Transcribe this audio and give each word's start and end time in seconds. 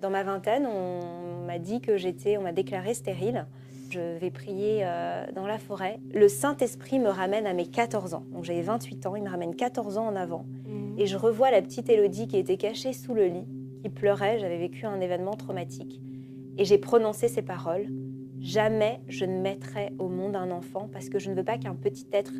Dans 0.00 0.10
ma 0.10 0.22
vingtaine, 0.22 0.66
on 0.66 1.46
m'a 1.46 1.58
dit 1.58 1.80
que 1.80 1.96
j'étais, 1.96 2.36
on 2.36 2.42
m'a 2.42 2.52
déclaré 2.52 2.92
stérile. 2.92 3.46
Je 3.90 4.18
vais 4.18 4.30
prier 4.30 4.80
euh, 4.82 5.24
dans 5.34 5.46
la 5.46 5.58
forêt. 5.58 6.00
Le 6.12 6.28
Saint-Esprit 6.28 6.98
me 6.98 7.08
ramène 7.08 7.46
à 7.46 7.54
mes 7.54 7.66
14 7.66 8.12
ans. 8.14 8.24
Donc 8.32 8.44
j'ai 8.44 8.60
28 8.60 9.06
ans, 9.06 9.16
il 9.16 9.22
me 9.22 9.30
ramène 9.30 9.54
14 9.54 9.96
ans 9.96 10.06
en 10.08 10.16
avant. 10.16 10.44
Mhm. 10.66 10.96
Et 10.98 11.06
je 11.06 11.16
revois 11.16 11.50
la 11.50 11.62
petite 11.62 11.88
Élodie 11.88 12.26
qui 12.28 12.36
était 12.36 12.56
cachée 12.58 12.92
sous 12.92 13.14
le 13.14 13.26
lit, 13.26 13.46
qui 13.82 13.88
pleurait. 13.88 14.38
J'avais 14.38 14.58
vécu 14.58 14.84
un 14.86 15.00
événement 15.00 15.34
traumatique. 15.34 16.00
Et 16.58 16.64
j'ai 16.64 16.78
prononcé 16.78 17.28
ces 17.28 17.42
paroles. 17.42 17.86
Jamais 18.40 19.00
je 19.08 19.24
ne 19.24 19.40
mettrai 19.40 19.92
au 19.98 20.08
monde 20.08 20.36
un 20.36 20.50
enfant 20.50 20.88
parce 20.92 21.08
que 21.08 21.18
je 21.18 21.30
ne 21.30 21.34
veux 21.36 21.44
pas 21.44 21.56
qu'un 21.56 21.74
petit 21.74 22.06
être 22.12 22.34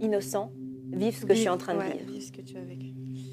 innocent 0.00 0.50
vive 0.90 1.14
ce 1.16 1.26
que 1.26 1.34
je 1.34 1.40
suis 1.40 1.48
en 1.48 1.58
train 1.58 1.74
de 1.74 1.78
Ouais, 1.78 1.92
vivre. 1.92 2.10
vive 2.10 2.22
ce 2.22 2.32
que 2.32 2.40
tu 2.42 2.56
as 2.56 2.62
vécu. 2.62 2.87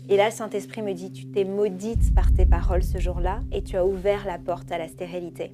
Et 0.07 0.17
là, 0.17 0.29
Saint-Esprit 0.29 0.83
me 0.83 0.93
dit, 0.93 1.11
tu 1.11 1.25
t'es 1.25 1.43
maudite 1.43 2.13
par 2.13 2.31
tes 2.31 2.45
paroles 2.45 2.83
ce 2.83 2.99
jour-là 2.99 3.39
et 3.51 3.63
tu 3.63 3.75
as 3.75 3.85
ouvert 3.85 4.25
la 4.25 4.37
porte 4.37 4.71
à 4.71 4.77
la 4.77 4.87
stérilité. 4.87 5.51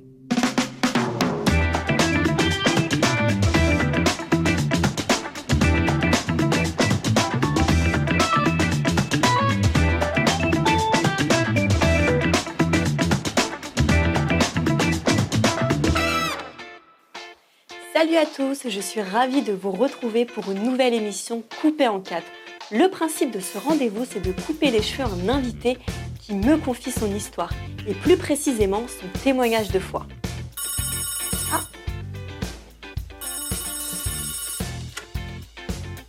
Salut 17.93 18.17
à 18.17 18.25
tous, 18.25 18.67
je 18.67 18.79
suis 18.81 19.01
ravie 19.01 19.43
de 19.43 19.53
vous 19.53 19.71
retrouver 19.71 20.25
pour 20.25 20.51
une 20.51 20.63
nouvelle 20.63 20.93
émission 20.93 21.41
coupée 21.61 21.87
en 21.87 22.01
quatre. 22.01 22.25
Le 22.73 22.87
principe 22.87 23.31
de 23.31 23.41
ce 23.41 23.57
rendez-vous, 23.57 24.05
c'est 24.09 24.21
de 24.21 24.31
couper 24.31 24.71
les 24.71 24.81
cheveux 24.81 25.03
à 25.03 25.07
un 25.07 25.27
invité 25.27 25.77
qui 26.21 26.33
me 26.33 26.55
confie 26.55 26.91
son 26.91 27.13
histoire 27.13 27.51
et 27.85 27.93
plus 27.93 28.15
précisément 28.15 28.83
son 28.87 29.07
témoignage 29.23 29.71
de 29.71 29.79
foi. 29.79 30.07
Ah 31.51 31.59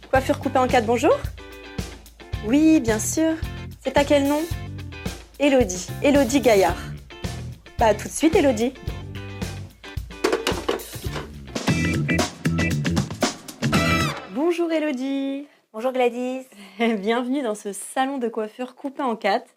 Coiffure 0.09 0.39
coupée 0.39 0.61
en 0.61 0.69
quatre, 0.69 0.87
bonjour 0.87 1.19
Oui, 2.47 2.79
bien 2.79 3.01
sûr. 3.01 3.33
C'est 3.83 3.99
à 3.99 4.05
quel 4.05 4.29
nom? 4.29 4.43
Elodie, 5.41 5.89
Elodie 6.01 6.41
Gaillard. 6.41 6.77
Bah 7.77 7.93
tout 7.93 8.07
de 8.07 8.13
suite 8.13 8.37
Elodie. 8.37 8.73
Bonjour 14.33 14.71
Elodie 14.71 15.49
Bonjour 15.75 15.93
Gladys. 15.93 16.45
Bienvenue 16.79 17.41
dans 17.41 17.55
ce 17.55 17.73
salon 17.73 18.19
de 18.19 18.29
coiffure 18.29 18.75
coupé 18.75 19.01
en 19.01 19.17
quatre. 19.17 19.49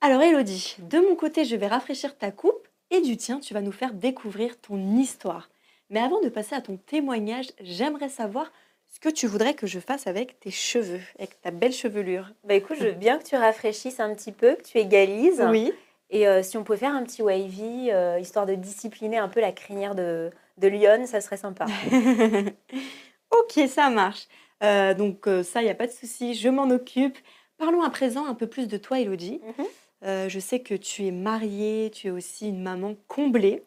Alors 0.00 0.22
Elodie, 0.22 0.76
de 0.78 1.00
mon 1.00 1.16
côté, 1.16 1.44
je 1.44 1.56
vais 1.56 1.66
rafraîchir 1.66 2.16
ta 2.16 2.30
coupe 2.30 2.68
et 2.92 3.00
du 3.00 3.16
tien, 3.16 3.40
tu 3.40 3.52
vas 3.52 3.60
nous 3.60 3.72
faire 3.72 3.94
découvrir 3.94 4.60
ton 4.60 4.78
histoire. 4.96 5.50
Mais 5.90 5.98
avant 5.98 6.20
de 6.20 6.28
passer 6.28 6.54
à 6.54 6.60
ton 6.60 6.76
témoignage, 6.76 7.48
j'aimerais 7.60 8.10
savoir 8.10 8.52
ce 8.86 9.00
que 9.00 9.08
tu 9.08 9.26
voudrais 9.26 9.54
que 9.54 9.66
je 9.66 9.80
fasse 9.80 10.06
avec 10.06 10.38
tes 10.38 10.52
cheveux, 10.52 11.00
avec 11.18 11.40
ta 11.40 11.50
belle 11.50 11.72
chevelure. 11.72 12.30
Bah 12.44 12.54
écoute, 12.54 12.76
je 12.78 12.84
veux 12.84 12.92
bien 12.92 13.18
que 13.18 13.24
tu 13.24 13.34
rafraîchisses 13.34 13.98
un 13.98 14.14
petit 14.14 14.30
peu, 14.30 14.54
que 14.54 14.62
tu 14.62 14.78
égalises. 14.78 15.44
Oui. 15.50 15.72
Et 16.10 16.28
euh, 16.28 16.44
si 16.44 16.56
on 16.58 16.62
pouvait 16.62 16.78
faire 16.78 16.94
un 16.94 17.02
petit 17.02 17.22
wavy, 17.22 17.90
euh, 17.90 18.20
histoire 18.20 18.46
de 18.46 18.54
discipliner 18.54 19.18
un 19.18 19.28
peu 19.28 19.40
la 19.40 19.50
crinière 19.50 19.96
de, 19.96 20.30
de 20.58 20.68
Lyon, 20.68 21.06
ça 21.06 21.20
serait 21.20 21.38
sympa. 21.38 21.66
ok, 23.32 23.66
ça 23.68 23.90
marche. 23.90 24.28
Euh, 24.64 24.94
donc 24.94 25.26
euh, 25.26 25.42
ça, 25.42 25.60
il 25.60 25.64
n'y 25.64 25.70
a 25.70 25.74
pas 25.74 25.86
de 25.86 25.92
souci, 25.92 26.34
je 26.34 26.48
m'en 26.48 26.70
occupe. 26.70 27.18
Parlons 27.58 27.82
à 27.82 27.90
présent 27.90 28.26
un 28.26 28.34
peu 28.34 28.46
plus 28.46 28.66
de 28.66 28.76
toi, 28.76 28.98
Elodie. 28.98 29.40
Mhm. 29.42 29.66
Euh, 30.04 30.28
je 30.28 30.38
sais 30.38 30.60
que 30.60 30.74
tu 30.74 31.06
es 31.06 31.10
mariée, 31.10 31.90
tu 31.92 32.08
es 32.08 32.10
aussi 32.10 32.48
une 32.48 32.62
maman 32.62 32.94
comblée. 33.08 33.62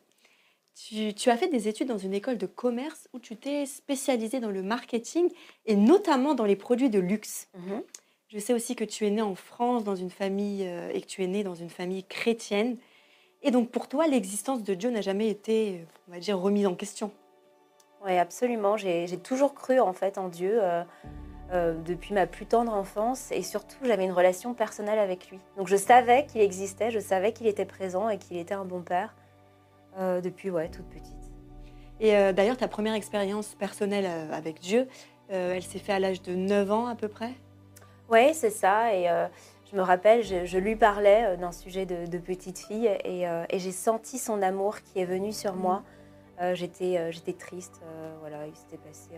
Tu, 0.75 1.13
tu 1.15 1.31
as 1.31 1.37
fait 1.37 1.47
des 1.47 1.67
études 1.67 1.87
dans 1.87 1.97
une 1.97 2.13
école 2.13 2.37
de 2.37 2.45
commerce 2.45 3.09
où 3.13 3.19
tu 3.19 3.35
t'es 3.35 3.65
spécialisée 3.65 4.39
dans 4.39 4.51
le 4.51 4.61
marketing 4.61 5.27
et 5.65 5.75
notamment 5.75 6.35
dans 6.35 6.45
les 6.45 6.55
produits 6.55 6.91
de 6.91 6.99
luxe. 6.99 7.47
Mhm. 7.55 7.81
Je 8.27 8.39
sais 8.39 8.53
aussi 8.53 8.75
que 8.75 8.83
tu 8.83 9.07
es 9.07 9.09
née 9.09 9.21
en 9.21 9.35
France 9.35 9.83
dans 9.83 9.95
une 9.95 10.09
famille 10.11 10.67
euh, 10.67 10.91
et 10.93 11.01
que 11.01 11.07
tu 11.07 11.23
es 11.23 11.27
née 11.27 11.43
dans 11.43 11.55
une 11.55 11.69
famille 11.69 12.03
chrétienne. 12.03 12.77
Et 13.41 13.51
donc 13.51 13.71
pour 13.71 13.87
toi, 13.87 14.07
l'existence 14.07 14.63
de 14.63 14.73
Dieu 14.73 14.89
n'a 14.89 15.01
jamais 15.01 15.29
été, 15.29 15.85
on 16.07 16.11
va 16.11 16.19
dire, 16.19 16.37
remise 16.37 16.67
en 16.67 16.75
question. 16.75 17.11
Oui, 18.05 18.17
absolument. 18.17 18.77
J'ai 18.77 19.17
toujours 19.17 19.53
cru 19.53 19.79
en 19.79 19.93
fait 19.93 20.17
en 20.17 20.27
Dieu 20.27 20.59
euh, 20.61 20.83
euh, 21.51 21.73
depuis 21.85 22.13
ma 22.13 22.27
plus 22.27 22.45
tendre 22.45 22.73
enfance 22.73 23.31
et 23.31 23.41
surtout 23.41 23.77
j'avais 23.83 24.05
une 24.05 24.11
relation 24.11 24.53
personnelle 24.53 24.99
avec 24.99 25.29
lui. 25.29 25.39
Donc 25.57 25.67
je 25.67 25.75
savais 25.75 26.25
qu'il 26.25 26.41
existait, 26.41 26.91
je 26.91 26.99
savais 26.99 27.31
qu'il 27.31 27.47
était 27.47 27.65
présent 27.65 28.09
et 28.09 28.17
qu'il 28.17 28.37
était 28.37 28.53
un 28.53 28.65
bon 28.65 28.81
père 28.81 29.15
euh, 29.99 30.21
depuis 30.21 30.49
ouais 30.49 30.69
toute 30.69 30.85
petite. 30.85 31.13
Et 31.99 32.11
d'ailleurs, 32.31 32.57
ta 32.57 32.67
première 32.67 32.93
expérience 32.93 33.55
personnelle 33.55 34.05
avec 34.31 34.59
Dieu, 34.59 34.87
elle 35.29 35.63
s'est 35.63 35.79
faite 35.79 35.95
à 35.95 35.99
l'âge 35.99 36.21
de 36.21 36.35
9 36.35 36.71
ans 36.71 36.85
à 36.85 36.93
peu 36.93 37.07
près? 37.07 37.31
Oui, 38.07 38.35
c'est 38.35 38.51
ça. 38.51 38.93
Et 38.93 39.07
je 39.71 39.75
me 39.75 39.81
rappelle, 39.81 40.21
je, 40.21 40.45
je 40.45 40.59
lui 40.59 40.75
parlais 40.75 41.35
d'un 41.37 41.51
sujet 41.51 41.87
de, 41.87 42.05
de 42.05 42.17
petite 42.19 42.59
fille 42.59 42.85
et, 43.03 43.23
et 43.23 43.57
j'ai 43.57 43.71
senti 43.71 44.19
son 44.19 44.43
amour 44.43 44.83
qui 44.83 44.99
est 44.99 45.05
venu 45.05 45.33
sur 45.33 45.55
moi. 45.55 45.81
Euh, 46.41 46.53
J'étais 46.55 46.97
euh, 46.97 47.11
j'étais 47.11 47.33
triste, 47.33 47.81
euh, 47.83 48.15
voilà, 48.19 48.45
il 48.47 48.55
s'était 48.55 48.77
passé 48.77 49.09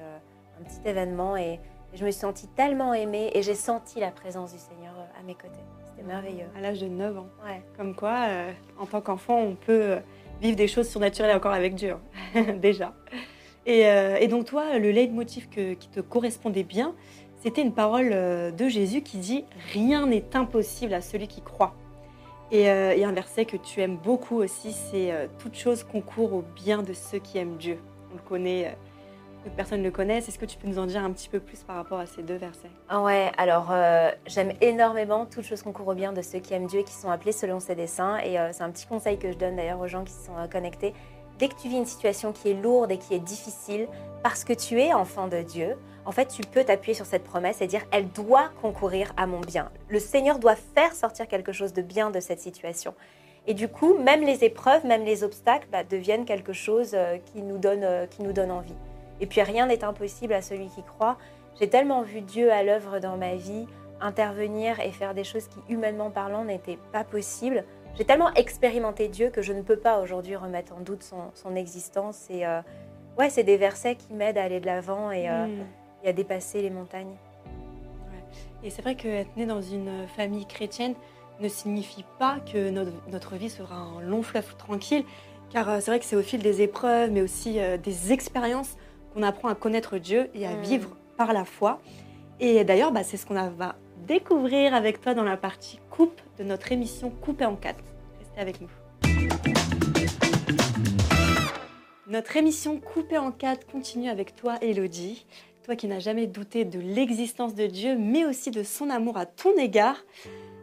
un 0.59 0.63
petit 0.63 0.79
événement 0.87 1.35
et, 1.37 1.59
et 1.93 1.97
je 1.97 2.05
me 2.05 2.11
suis 2.11 2.19
sentie 2.21 2.47
tellement 2.47 2.93
aimée 2.93 3.31
et 3.33 3.41
j'ai 3.41 3.55
senti 3.55 3.99
la 3.99 4.11
présence 4.11 4.53
du 4.53 4.59
Seigneur 4.59 4.93
à 5.19 5.23
mes 5.23 5.35
côtés. 5.35 5.59
C'était 5.85 6.07
merveilleux. 6.07 6.45
À 6.57 6.61
l'âge 6.61 6.79
de 6.79 6.87
9 6.87 7.17
ans. 7.17 7.27
Ouais. 7.45 7.61
Comme 7.77 7.95
quoi, 7.95 8.15
euh, 8.27 8.51
en 8.79 8.85
tant 8.85 9.01
qu'enfant, 9.01 9.37
on 9.39 9.55
peut 9.55 9.97
vivre 10.41 10.55
des 10.55 10.67
choses 10.67 10.87
surnaturelles 10.89 11.35
encore 11.35 11.51
avec 11.53 11.75
Dieu, 11.75 11.95
hein, 12.35 12.41
déjà. 12.61 12.93
Et, 13.65 13.85
euh, 13.87 14.15
et 14.17 14.27
donc 14.27 14.45
toi, 14.45 14.77
le 14.79 14.91
leitmotiv 14.91 15.49
que- 15.49 15.73
qui 15.73 15.89
te 15.89 15.99
correspondait 15.99 16.63
bien, 16.63 16.95
c'était 17.41 17.61
une 17.61 17.73
parole 17.73 18.09
de 18.09 18.67
Jésus 18.69 19.01
qui 19.01 19.17
dit 19.17 19.45
«Rien 19.73 20.07
n'est 20.07 20.35
impossible 20.35 20.93
à 20.93 21.01
celui 21.01 21.27
qui 21.27 21.41
croit». 21.41 21.73
Et, 22.51 22.69
euh, 22.69 23.05
un 23.05 23.11
verset 23.11 23.45
que 23.45 23.57
tu 23.57 23.81
aimes 23.81 23.97
beaucoup 23.97 24.37
aussi, 24.37 24.71
c'est 24.71 25.11
euh, 25.11 25.27
Toute 25.37 25.55
chose 25.55 25.83
concourt 25.83 26.33
au 26.33 26.41
bien 26.41 26.81
de 26.83 26.93
ceux 26.93 27.19
qui 27.19 27.37
aiment 27.37 27.57
Dieu». 27.57 27.79
On 28.11 28.15
le 28.15 28.21
connaît, 28.21 28.67
euh, 28.67 28.71
personnes 29.55 29.83
le 29.83 29.91
connaissent. 29.91 30.27
Est-ce 30.27 30.39
que 30.39 30.45
tu 30.45 30.57
peux 30.57 30.67
nous 30.67 30.79
en 30.79 30.85
dire 30.85 31.03
un 31.03 31.11
petit 31.11 31.29
peu 31.29 31.39
plus 31.39 31.63
par 31.63 31.75
rapport 31.75 31.99
à 31.99 32.05
ces 32.05 32.23
deux 32.23 32.35
versets? 32.35 32.69
Ah 32.89 33.01
ouais, 33.01 33.31
alors 33.37 33.69
euh, 33.71 34.11
j'aime 34.25 34.53
énormément 34.61 35.25
toutes 35.25 35.45
choses 35.45 35.61
concourent 35.61 35.89
au 35.89 35.93
bien 35.93 36.13
de 36.13 36.21
ceux 36.21 36.39
qui 36.39 36.53
aiment 36.53 36.67
Dieu 36.67 36.81
et 36.81 36.83
qui 36.83 36.93
sont 36.93 37.09
appelés 37.09 37.31
selon 37.31 37.59
ses 37.59 37.75
desseins. 37.75 38.17
Et 38.17 38.39
euh, 38.39 38.51
c'est 38.51 38.63
un 38.63 38.71
petit 38.71 38.85
conseil 38.85 39.17
que 39.17 39.31
je 39.31 39.37
donne 39.37 39.55
d'ailleurs 39.55 39.79
aux 39.79 39.87
gens 39.87 40.03
qui 40.03 40.13
sont 40.13 40.37
euh, 40.37 40.47
connectés. 40.47 40.93
Dès 41.39 41.47
que 41.47 41.55
tu 41.55 41.69
vis 41.69 41.77
une 41.77 41.85
situation 41.85 42.33
qui 42.33 42.49
est 42.49 42.53
lourde 42.53 42.91
et 42.91 42.97
qui 42.97 43.13
est 43.13 43.19
difficile, 43.19 43.87
parce 44.23 44.43
que 44.43 44.51
tu 44.51 44.81
es 44.81 44.93
enfant 44.93 45.29
de 45.29 45.41
Dieu, 45.41 45.77
en 46.05 46.11
fait, 46.11 46.27
tu 46.27 46.41
peux 46.41 46.65
t'appuyer 46.65 46.93
sur 46.93 47.05
cette 47.05 47.23
promesse 47.23 47.61
et 47.61 47.67
dire 47.67 47.81
elle 47.91 48.09
doit 48.09 48.49
concourir 48.61 49.13
à 49.15 49.25
mon 49.25 49.39
bien. 49.39 49.71
Le 49.87 49.99
Seigneur 49.99 50.37
doit 50.37 50.57
faire 50.57 50.93
sortir 50.93 51.29
quelque 51.29 51.53
chose 51.53 51.71
de 51.71 51.81
bien 51.81 52.09
de 52.09 52.19
cette 52.19 52.41
situation. 52.41 52.93
Et 53.47 53.53
du 53.53 53.69
coup, 53.69 53.97
même 53.97 54.21
les 54.21 54.43
épreuves, 54.43 54.85
même 54.85 55.05
les 55.05 55.23
obstacles 55.23 55.67
bah, 55.71 55.85
deviennent 55.85 56.25
quelque 56.25 56.51
chose 56.51 56.91
euh, 56.93 57.17
qui, 57.31 57.41
nous 57.41 57.57
donne, 57.57 57.83
euh, 57.85 58.05
qui 58.05 58.21
nous 58.21 58.33
donne 58.33 58.51
envie. 58.51 58.75
Et 59.21 59.25
puis 59.25 59.41
rien 59.41 59.67
n'est 59.67 59.85
impossible 59.85 60.33
à 60.33 60.41
celui 60.41 60.67
qui 60.67 60.83
croit. 60.83 61.17
J'ai 61.57 61.69
tellement 61.69 62.01
vu 62.01 62.19
Dieu 62.19 62.51
à 62.51 62.63
l'œuvre 62.63 62.99
dans 62.99 63.15
ma 63.15 63.35
vie, 63.35 63.65
intervenir 64.01 64.79
et 64.81 64.91
faire 64.91 65.13
des 65.13 65.23
choses 65.23 65.47
qui, 65.47 65.59
humainement 65.73 66.11
parlant, 66.11 66.43
n'étaient 66.43 66.79
pas 66.91 67.05
possibles. 67.05 67.63
J'ai 67.97 68.05
tellement 68.05 68.33
expérimenté 68.35 69.07
Dieu 69.09 69.29
que 69.29 69.41
je 69.41 69.51
ne 69.53 69.61
peux 69.61 69.75
pas 69.77 69.99
aujourd'hui 69.99 70.35
remettre 70.35 70.73
en 70.73 70.79
doute 70.79 71.03
son, 71.03 71.31
son 71.33 71.55
existence. 71.55 72.27
Et 72.29 72.45
euh, 72.45 72.61
ouais, 73.17 73.29
c'est 73.29 73.43
des 73.43 73.57
versets 73.57 73.95
qui 73.95 74.13
m'aident 74.13 74.37
à 74.37 74.43
aller 74.43 74.59
de 74.61 74.65
l'avant 74.65 75.11
et, 75.11 75.29
euh, 75.29 75.47
Mm. 75.47 75.65
et 76.05 76.09
à 76.09 76.13
dépasser 76.13 76.61
les 76.61 76.69
montagnes. 76.69 77.15
Et 78.63 78.69
c'est 78.69 78.81
vrai 78.81 78.95
qu'être 78.95 79.35
né 79.37 79.45
dans 79.45 79.61
une 79.61 80.07
famille 80.15 80.45
chrétienne 80.45 80.93
ne 81.39 81.47
signifie 81.47 82.03
pas 82.19 82.37
que 82.51 82.69
notre, 82.69 82.91
notre 83.09 83.35
vie 83.35 83.49
sera 83.49 83.75
un 83.75 84.01
long 84.01 84.21
fleuve 84.21 84.55
tranquille, 84.57 85.03
car 85.49 85.69
euh, 85.69 85.77
c'est 85.79 85.91
vrai 85.91 85.99
que 85.99 86.05
c'est 86.05 86.17
au 86.17 86.21
fil 86.21 86.41
des 86.41 86.61
épreuves, 86.61 87.09
mais 87.11 87.21
aussi 87.21 87.59
euh, 87.59 87.77
des 87.77 88.11
expériences 88.11 88.75
qu'on 89.13 89.23
apprend 89.23 89.47
à 89.47 89.55
connaître 89.55 89.97
Dieu 89.97 90.29
et 90.33 90.45
à 90.45 90.53
Mm. 90.55 90.61
vivre 90.61 90.89
par 91.17 91.31
la 91.33 91.43
foi. 91.45 91.79
Et 92.41 92.63
d'ailleurs, 92.63 92.91
bah, 92.91 93.03
c'est 93.03 93.17
ce 93.17 93.25
qu'on 93.25 93.33
va 93.33 93.75
découvrir 94.07 94.73
avec 94.73 95.01
toi 95.01 95.13
dans 95.13 95.23
la 95.23 95.35
partie 95.37 95.79
coupe 95.89 96.21
de 96.39 96.45
notre 96.45 96.71
émission 96.71 97.09
Coupée 97.09 97.45
en 97.45 97.57
quatre. 97.57 97.83
Restez 98.17 98.39
avec 98.39 98.61
nous. 98.61 98.69
Notre 102.07 102.37
émission 102.37 102.79
Coupée 102.79 103.17
en 103.17 103.31
quatre 103.31 103.67
continue 103.67 104.09
avec 104.09 104.35
toi, 104.35 104.55
Elodie. 104.61 105.25
Toi 105.63 105.75
qui 105.75 105.87
n'as 105.87 105.99
jamais 105.99 106.27
douté 106.27 106.63
de 106.63 106.79
l'existence 106.79 107.53
de 107.53 107.65
Dieu, 107.67 107.97
mais 107.97 108.25
aussi 108.25 108.51
de 108.51 108.63
son 108.63 108.89
amour 108.89 109.17
à 109.17 109.25
ton 109.25 109.55
égard. 109.57 109.97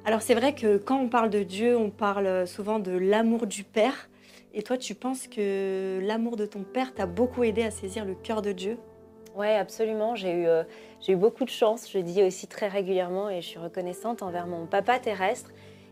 Alors 0.06 0.22
c'est 0.22 0.34
vrai 0.34 0.54
que 0.54 0.78
quand 0.78 0.98
on 0.98 1.08
parle 1.08 1.28
de 1.28 1.42
Dieu, 1.42 1.76
on 1.76 1.90
parle 1.90 2.46
souvent 2.46 2.78
de 2.78 2.92
l'amour 2.92 3.46
du 3.46 3.62
Père. 3.62 4.08
Et 4.54 4.62
toi, 4.62 4.78
tu 4.78 4.94
penses 4.94 5.28
que 5.28 6.00
l'amour 6.02 6.36
de 6.36 6.46
ton 6.46 6.62
Père 6.62 6.94
t'a 6.94 7.04
beaucoup 7.04 7.44
aidé 7.44 7.62
à 7.62 7.70
saisir 7.70 8.06
le 8.06 8.14
cœur 8.14 8.40
de 8.40 8.52
Dieu? 8.52 8.78
Ouais, 9.36 9.54
absolument. 9.54 10.14
J'ai 10.14 10.32
eu, 10.32 10.46
euh, 10.46 10.64
j'ai 11.00 11.12
eu 11.12 11.16
beaucoup 11.16 11.44
de 11.44 11.50
chance. 11.50 11.90
Je 11.90 11.98
dis 11.98 12.22
aussi 12.22 12.46
très 12.46 12.68
régulièrement 12.68 13.28
et 13.28 13.42
je 13.42 13.46
suis 13.46 13.58
reconnaissante 13.58 14.22
envers 14.22 14.46
mon 14.46 14.64
papa 14.64 14.98
terrestre 14.98 15.50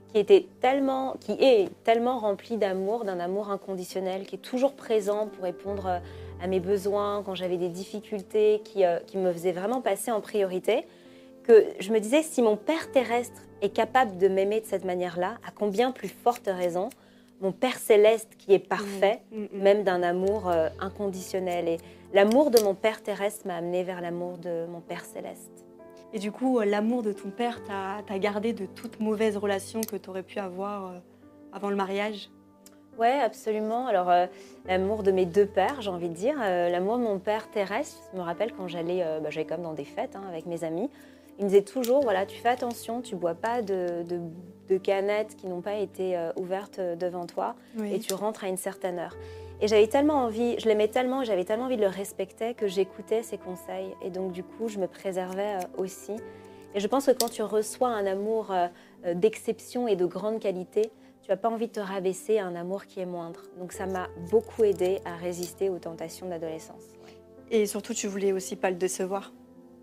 qui 0.08 0.18
était 0.18 0.46
tellement, 0.60 1.16
qui 1.20 1.32
est 1.32 1.68
tellement 1.82 2.18
rempli 2.18 2.56
d'amour, 2.56 3.04
d'un 3.04 3.20
amour 3.20 3.50
inconditionnel, 3.50 4.24
qui 4.26 4.36
est 4.36 4.38
toujours 4.38 4.74
présent 4.74 5.26
pour 5.26 5.44
répondre 5.44 5.86
euh, 5.86 5.98
à 6.42 6.46
mes 6.46 6.60
besoins 6.60 7.22
quand 7.22 7.34
j'avais 7.34 7.58
des 7.58 7.68
difficultés, 7.68 8.62
qui, 8.64 8.84
euh, 8.84 8.98
qui 9.06 9.18
me 9.18 9.30
faisait 9.30 9.52
vraiment 9.52 9.82
passer 9.82 10.10
en 10.10 10.22
priorité, 10.22 10.86
que 11.42 11.66
je 11.80 11.92
me 11.92 12.00
disais, 12.00 12.22
si 12.22 12.40
mon 12.40 12.56
Père 12.56 12.90
terrestre 12.92 13.42
est 13.60 13.68
capable 13.68 14.16
de 14.16 14.28
m'aimer 14.28 14.60
de 14.60 14.66
cette 14.66 14.84
manière-là, 14.84 15.36
à 15.46 15.50
combien 15.54 15.90
plus 15.90 16.08
forte 16.08 16.46
raison 16.46 16.88
mon 17.40 17.52
Père 17.52 17.76
céleste 17.76 18.30
qui 18.38 18.54
est 18.54 18.58
parfait, 18.58 19.20
Mm, 19.30 19.36
mm, 19.36 19.48
mm. 19.52 19.62
même 19.62 19.84
d'un 19.84 20.02
amour 20.02 20.48
euh, 20.48 20.68
inconditionnel. 20.80 21.68
Et 21.68 21.78
l'amour 22.14 22.50
de 22.50 22.60
mon 22.60 22.74
Père 22.74 23.02
terrestre 23.02 23.46
m'a 23.46 23.56
amené 23.56 23.82
vers 23.82 24.00
l'amour 24.00 24.38
de 24.38 24.64
mon 24.66 24.80
Père 24.80 25.04
céleste. 25.04 25.66
Et 26.14 26.18
du 26.20 26.30
coup, 26.30 26.60
euh, 26.60 26.64
l'amour 26.64 27.02
de 27.02 27.12
ton 27.12 27.30
père 27.30 27.60
t'a 27.64 28.18
gardé 28.20 28.52
de 28.52 28.66
toute 28.66 29.00
mauvaise 29.00 29.36
relation 29.36 29.80
que 29.80 29.96
tu 29.96 30.08
aurais 30.08 30.22
pu 30.22 30.38
avoir 30.38 30.86
euh, 30.92 30.98
avant 31.52 31.70
le 31.70 31.76
mariage? 31.76 32.30
Ouais, 32.96 33.18
absolument. 33.20 33.88
Alors, 33.88 34.08
euh, 34.08 34.26
l'amour 34.66 35.02
de 35.02 35.10
mes 35.10 35.26
deux 35.26 35.46
pères, 35.46 35.82
j'ai 35.82 35.90
envie 35.90 36.08
de 36.08 36.14
dire. 36.14 36.36
Euh, 36.40 36.68
l'amour 36.68 36.98
de 36.98 37.02
mon 37.02 37.18
père 37.18 37.50
terrestre, 37.50 37.96
je 38.12 38.18
me 38.18 38.22
rappelle 38.22 38.52
quand 38.52 38.68
j'allais, 38.68 39.02
euh, 39.02 39.18
bah, 39.18 39.30
j'allais 39.30 39.44
comme 39.46 39.62
dans 39.62 39.72
des 39.72 39.84
fêtes 39.84 40.14
hein, 40.14 40.22
avec 40.28 40.46
mes 40.46 40.62
amis. 40.62 40.88
Il 41.40 41.46
me 41.46 41.48
disait 41.48 41.62
toujours, 41.62 42.02
voilà, 42.02 42.26
tu 42.26 42.38
fais 42.38 42.50
attention, 42.50 43.00
tu 43.00 43.16
bois 43.16 43.34
pas 43.34 43.60
de, 43.60 44.04
de- 44.08 44.20
de 44.68 44.78
canettes 44.78 45.34
qui 45.34 45.48
n'ont 45.48 45.62
pas 45.62 45.74
été 45.74 46.16
ouvertes 46.36 46.78
devant 46.78 47.26
toi 47.26 47.56
et 47.92 47.98
tu 47.98 48.14
rentres 48.14 48.44
à 48.44 48.48
une 48.48 48.56
certaine 48.56 49.00
heure. 49.00 49.16
Et 49.60 49.68
j'avais 49.68 49.86
tellement 49.86 50.24
envie, 50.24 50.58
je 50.58 50.68
l'aimais 50.68 50.88
tellement, 50.88 51.22
et 51.22 51.24
j'avais 51.24 51.44
tellement 51.44 51.66
envie 51.66 51.76
de 51.76 51.82
le 51.82 51.88
respecter 51.88 52.54
que 52.54 52.66
j'écoutais 52.66 53.22
ses 53.22 53.38
conseils. 53.38 53.94
Et 54.02 54.10
donc, 54.10 54.32
du 54.32 54.42
coup, 54.42 54.68
je 54.68 54.78
me 54.78 54.86
préservais 54.86 55.56
euh, 55.56 55.82
aussi. 55.82 56.12
Et 56.74 56.80
je 56.80 56.86
pense 56.88 57.06
que 57.06 57.12
quand 57.12 57.28
tu 57.28 57.42
reçois 57.42 57.88
un 57.88 58.04
amour 58.04 58.50
euh, 58.50 58.66
euh, 59.06 59.14
d'exception 59.14 59.86
et 59.86 59.96
de 59.96 60.06
grande 60.06 60.40
qualité, 60.40 60.90
tu 61.22 61.30
n'as 61.30 61.36
pas 61.36 61.48
envie 61.48 61.68
de 61.68 61.72
te 61.72 61.80
rabaisser 61.80 62.38
à 62.38 62.46
un 62.46 62.56
amour 62.56 62.86
qui 62.86 63.00
est 63.00 63.06
moindre. 63.06 63.42
Donc, 63.58 63.72
ça 63.72 63.86
m'a 63.86 64.08
beaucoup 64.30 64.64
aidé 64.64 64.98
à 65.04 65.14
résister 65.16 65.70
aux 65.70 65.78
tentations 65.78 66.26
de 66.26 66.32
l'adolescence. 66.32 66.82
Et 67.50 67.66
surtout, 67.66 67.94
tu 67.94 68.08
voulais 68.08 68.32
aussi 68.32 68.56
pas 68.56 68.70
le 68.70 68.76
décevoir. 68.76 69.32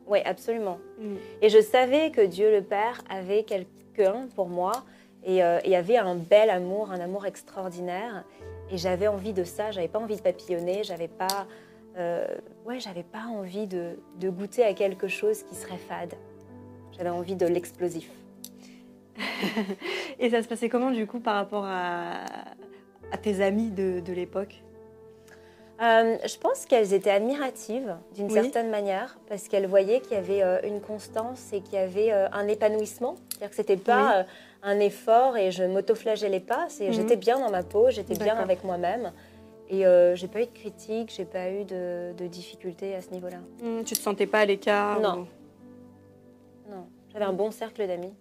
Oui, 0.08 0.20
absolument. 0.26 0.80
Mm. 1.00 1.16
Et 1.42 1.50
je 1.50 1.62
savais 1.62 2.12
que 2.12 2.22
Dieu 2.22 2.52
le 2.52 2.62
Père 2.62 3.02
avait 3.10 3.44
quelqu'un 3.44 4.28
pour 4.36 4.50
moi 4.50 4.84
et, 5.24 5.44
euh, 5.44 5.60
et 5.64 5.76
avait 5.76 5.98
un 5.98 6.16
bel 6.16 6.50
amour, 6.50 6.92
un 6.92 7.00
amour 7.00 7.26
extraordinaire. 7.26 8.26
Et 8.72 8.78
j'avais 8.78 9.08
envie 9.08 9.34
de 9.34 9.44
ça, 9.44 9.72
j'avais 9.72 9.88
pas 9.90 10.00
envie 10.00 10.16
de 10.16 10.22
papillonner, 10.22 10.84
j'avais 10.84 11.10
pas, 11.10 11.46
euh, 11.98 12.26
ouais, 12.66 12.80
j'avais 12.80 13.04
pas 13.04 13.26
envie 13.30 13.68
de, 13.68 14.00
de 14.20 14.30
goûter 14.30 14.64
à 14.64 14.74
quelque 14.74 15.08
chose 15.08 15.44
qui 15.44 15.56
serait 15.56 15.78
fade. 15.78 16.14
J'avais 16.98 17.10
envie 17.10 17.36
de 17.36 17.46
l'explosif. 17.46 18.10
Et 20.20 20.30
ça 20.30 20.42
se 20.42 20.48
passait 20.48 20.70
comment 20.70 20.92
du 20.92 21.06
coup 21.06 21.20
par 21.20 21.36
rapport 21.36 21.66
à, 21.66 22.24
à 23.12 23.18
tes 23.18 23.42
amis 23.44 23.72
de, 23.72 24.00
de 24.00 24.14
l'époque? 24.14 24.62
Euh, 25.82 26.18
je 26.26 26.38
pense 26.38 26.66
qu'elles 26.68 26.94
étaient 26.94 27.10
admiratives 27.10 27.98
d'une 28.14 28.28
Oui. 28.28 28.34
certaine 28.34 28.70
manière 28.70 29.18
parce 29.28 29.48
qu'elles 29.48 29.66
voyaient 29.66 30.00
qu'il 30.00 30.14
y 30.14 30.16
avait 30.16 30.44
euh, 30.44 30.60
une 30.64 30.80
constance 30.80 31.52
et 31.54 31.62
qu'il 31.62 31.74
y 31.74 31.78
avait 31.78 32.12
euh, 32.14 32.30
un 32.32 32.48
épanouissement. 32.48 33.16
C'est-à-dire 33.30 33.50
que 33.50 33.56
c'était 33.56 33.78
pas 33.78 34.26
un 34.64 34.80
effort 34.80 35.38
et 35.38 35.52
je 35.52 35.64
m'autoflagellais 35.64 36.40
pas. 36.40 36.66
C'est 36.70 36.88
Mhm. 36.88 36.94
j'étais 36.94 37.16
bien 37.18 37.40
dans 37.40 37.50
ma 37.52 37.64
peau, 37.64 37.90
j'étais 37.90 38.16
bien 38.16 38.36
avec 38.38 38.64
moi-même 38.64 39.12
et 39.70 39.86
euh, 39.86 40.16
j'ai 40.16 40.28
pas 40.28 40.42
eu 40.42 40.46
de 40.46 40.52
critiques, 40.52 41.12
j'ai 41.16 41.26
pas 41.26 41.50
eu 41.50 41.64
de, 41.66 42.14
de 42.18 42.28
difficultés 42.28 42.94
à 42.96 43.02
ce 43.02 43.10
niveau-là. 43.12 43.38
Mm, 43.64 43.84
Tu 43.84 43.96
te 43.96 44.00
sentais 44.00 44.28
pas 44.28 44.40
à 44.40 44.46
l'écart 44.46 45.00
Non. 45.00 45.22
ou- 45.22 46.72
Non, 46.72 46.88
j'avais 47.12 47.26
un 47.26 47.34
bon 47.34 47.52
cercle 47.52 47.86
d'amis. 47.88 48.14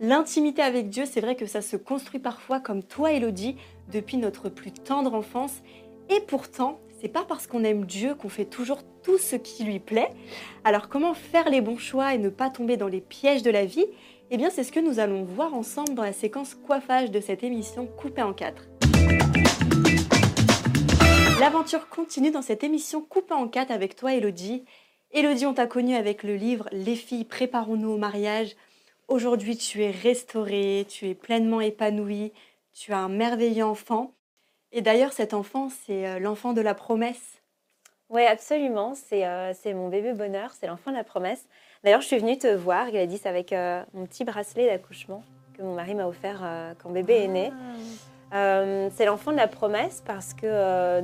L'intimité 0.00 0.62
avec 0.62 0.88
Dieu, 0.88 1.04
c'est 1.04 1.20
vrai 1.20 1.36
que 1.36 1.44
ça 1.46 1.60
se 1.60 1.76
construit 1.76 2.20
parfois 2.20 2.58
comme 2.58 2.82
toi, 2.82 3.12
Elodie, 3.12 3.56
depuis 3.92 4.16
notre 4.16 4.48
plus 4.48 4.70
tendre 4.72 5.12
enfance. 5.14 5.52
Et 6.08 6.20
pourtant, 6.20 6.78
c'est 7.00 7.08
pas 7.08 7.24
parce 7.28 7.46
qu'on 7.46 7.64
aime 7.64 7.84
Dieu 7.84 8.14
qu'on 8.14 8.30
fait 8.30 8.46
toujours 8.46 8.78
tout 9.02 9.18
ce 9.18 9.36
qui 9.36 9.64
lui 9.64 9.78
plaît. 9.78 10.08
Alors, 10.64 10.88
comment 10.88 11.12
faire 11.12 11.50
les 11.50 11.60
bons 11.60 11.76
choix 11.76 12.14
et 12.14 12.18
ne 12.18 12.30
pas 12.30 12.48
tomber 12.50 12.76
dans 12.78 12.88
les 12.88 13.00
pièges 13.02 13.42
de 13.42 13.50
la 13.50 13.64
vie? 13.66 13.86
Eh 14.32 14.36
bien, 14.36 14.48
c'est 14.48 14.62
ce 14.62 14.70
que 14.70 14.78
nous 14.78 15.00
allons 15.00 15.24
voir 15.24 15.54
ensemble 15.54 15.94
dans 15.94 16.04
la 16.04 16.12
séquence 16.12 16.54
coiffage 16.54 17.10
de 17.10 17.20
cette 17.20 17.42
émission 17.42 17.88
coupée 17.88 18.22
en 18.22 18.32
quatre. 18.32 18.68
L'aventure 21.40 21.88
continue 21.88 22.30
dans 22.30 22.40
cette 22.40 22.62
émission 22.62 23.00
coupée 23.00 23.34
en 23.34 23.48
quatre 23.48 23.72
avec 23.72 23.96
toi, 23.96 24.14
Elodie. 24.14 24.64
Elodie, 25.10 25.46
on 25.46 25.54
t'a 25.54 25.66
connue 25.66 25.96
avec 25.96 26.22
le 26.22 26.36
livre 26.36 26.68
Les 26.70 26.94
filles, 26.94 27.24
préparons-nous 27.24 27.90
au 27.90 27.96
mariage. 27.96 28.54
Aujourd'hui, 29.08 29.56
tu 29.56 29.82
es 29.82 29.90
restaurée, 29.90 30.86
tu 30.88 31.08
es 31.08 31.16
pleinement 31.16 31.60
épanouie, 31.60 32.32
tu 32.72 32.92
as 32.92 32.98
un 32.98 33.08
merveilleux 33.08 33.64
enfant. 33.64 34.12
Et 34.70 34.80
d'ailleurs, 34.80 35.12
cet 35.12 35.34
enfant, 35.34 35.70
c'est 35.84 36.06
euh, 36.06 36.20
l'enfant 36.20 36.52
de 36.52 36.60
la 36.60 36.74
promesse. 36.74 37.40
Oui, 38.10 38.22
absolument. 38.22 38.94
Euh, 39.12 39.52
c'est 39.60 39.74
mon 39.74 39.88
bébé 39.88 40.12
bonheur, 40.12 40.52
c'est 40.52 40.68
l'enfant 40.68 40.92
de 40.92 40.96
la 40.96 41.04
promesse. 41.04 41.48
D'ailleurs, 41.82 42.02
je 42.02 42.06
suis 42.06 42.18
venue 42.18 42.36
te 42.36 42.54
voir, 42.54 42.90
Gladys, 42.90 43.22
avec 43.24 43.54
euh, 43.54 43.82
mon 43.94 44.04
petit 44.04 44.24
bracelet 44.24 44.66
d'accouchement 44.66 45.22
que 45.54 45.62
mon 45.62 45.74
mari 45.74 45.94
m'a 45.94 46.06
offert 46.06 46.40
euh, 46.42 46.74
quand 46.78 46.90
bébé 46.90 47.24
est 47.24 47.28
né. 47.28 47.52
Euh, 48.34 48.90
c'est 48.92 49.06
l'enfant 49.06 49.32
de 49.32 49.38
la 49.38 49.48
promesse 49.48 50.02
parce 50.06 50.34
que 50.34 51.00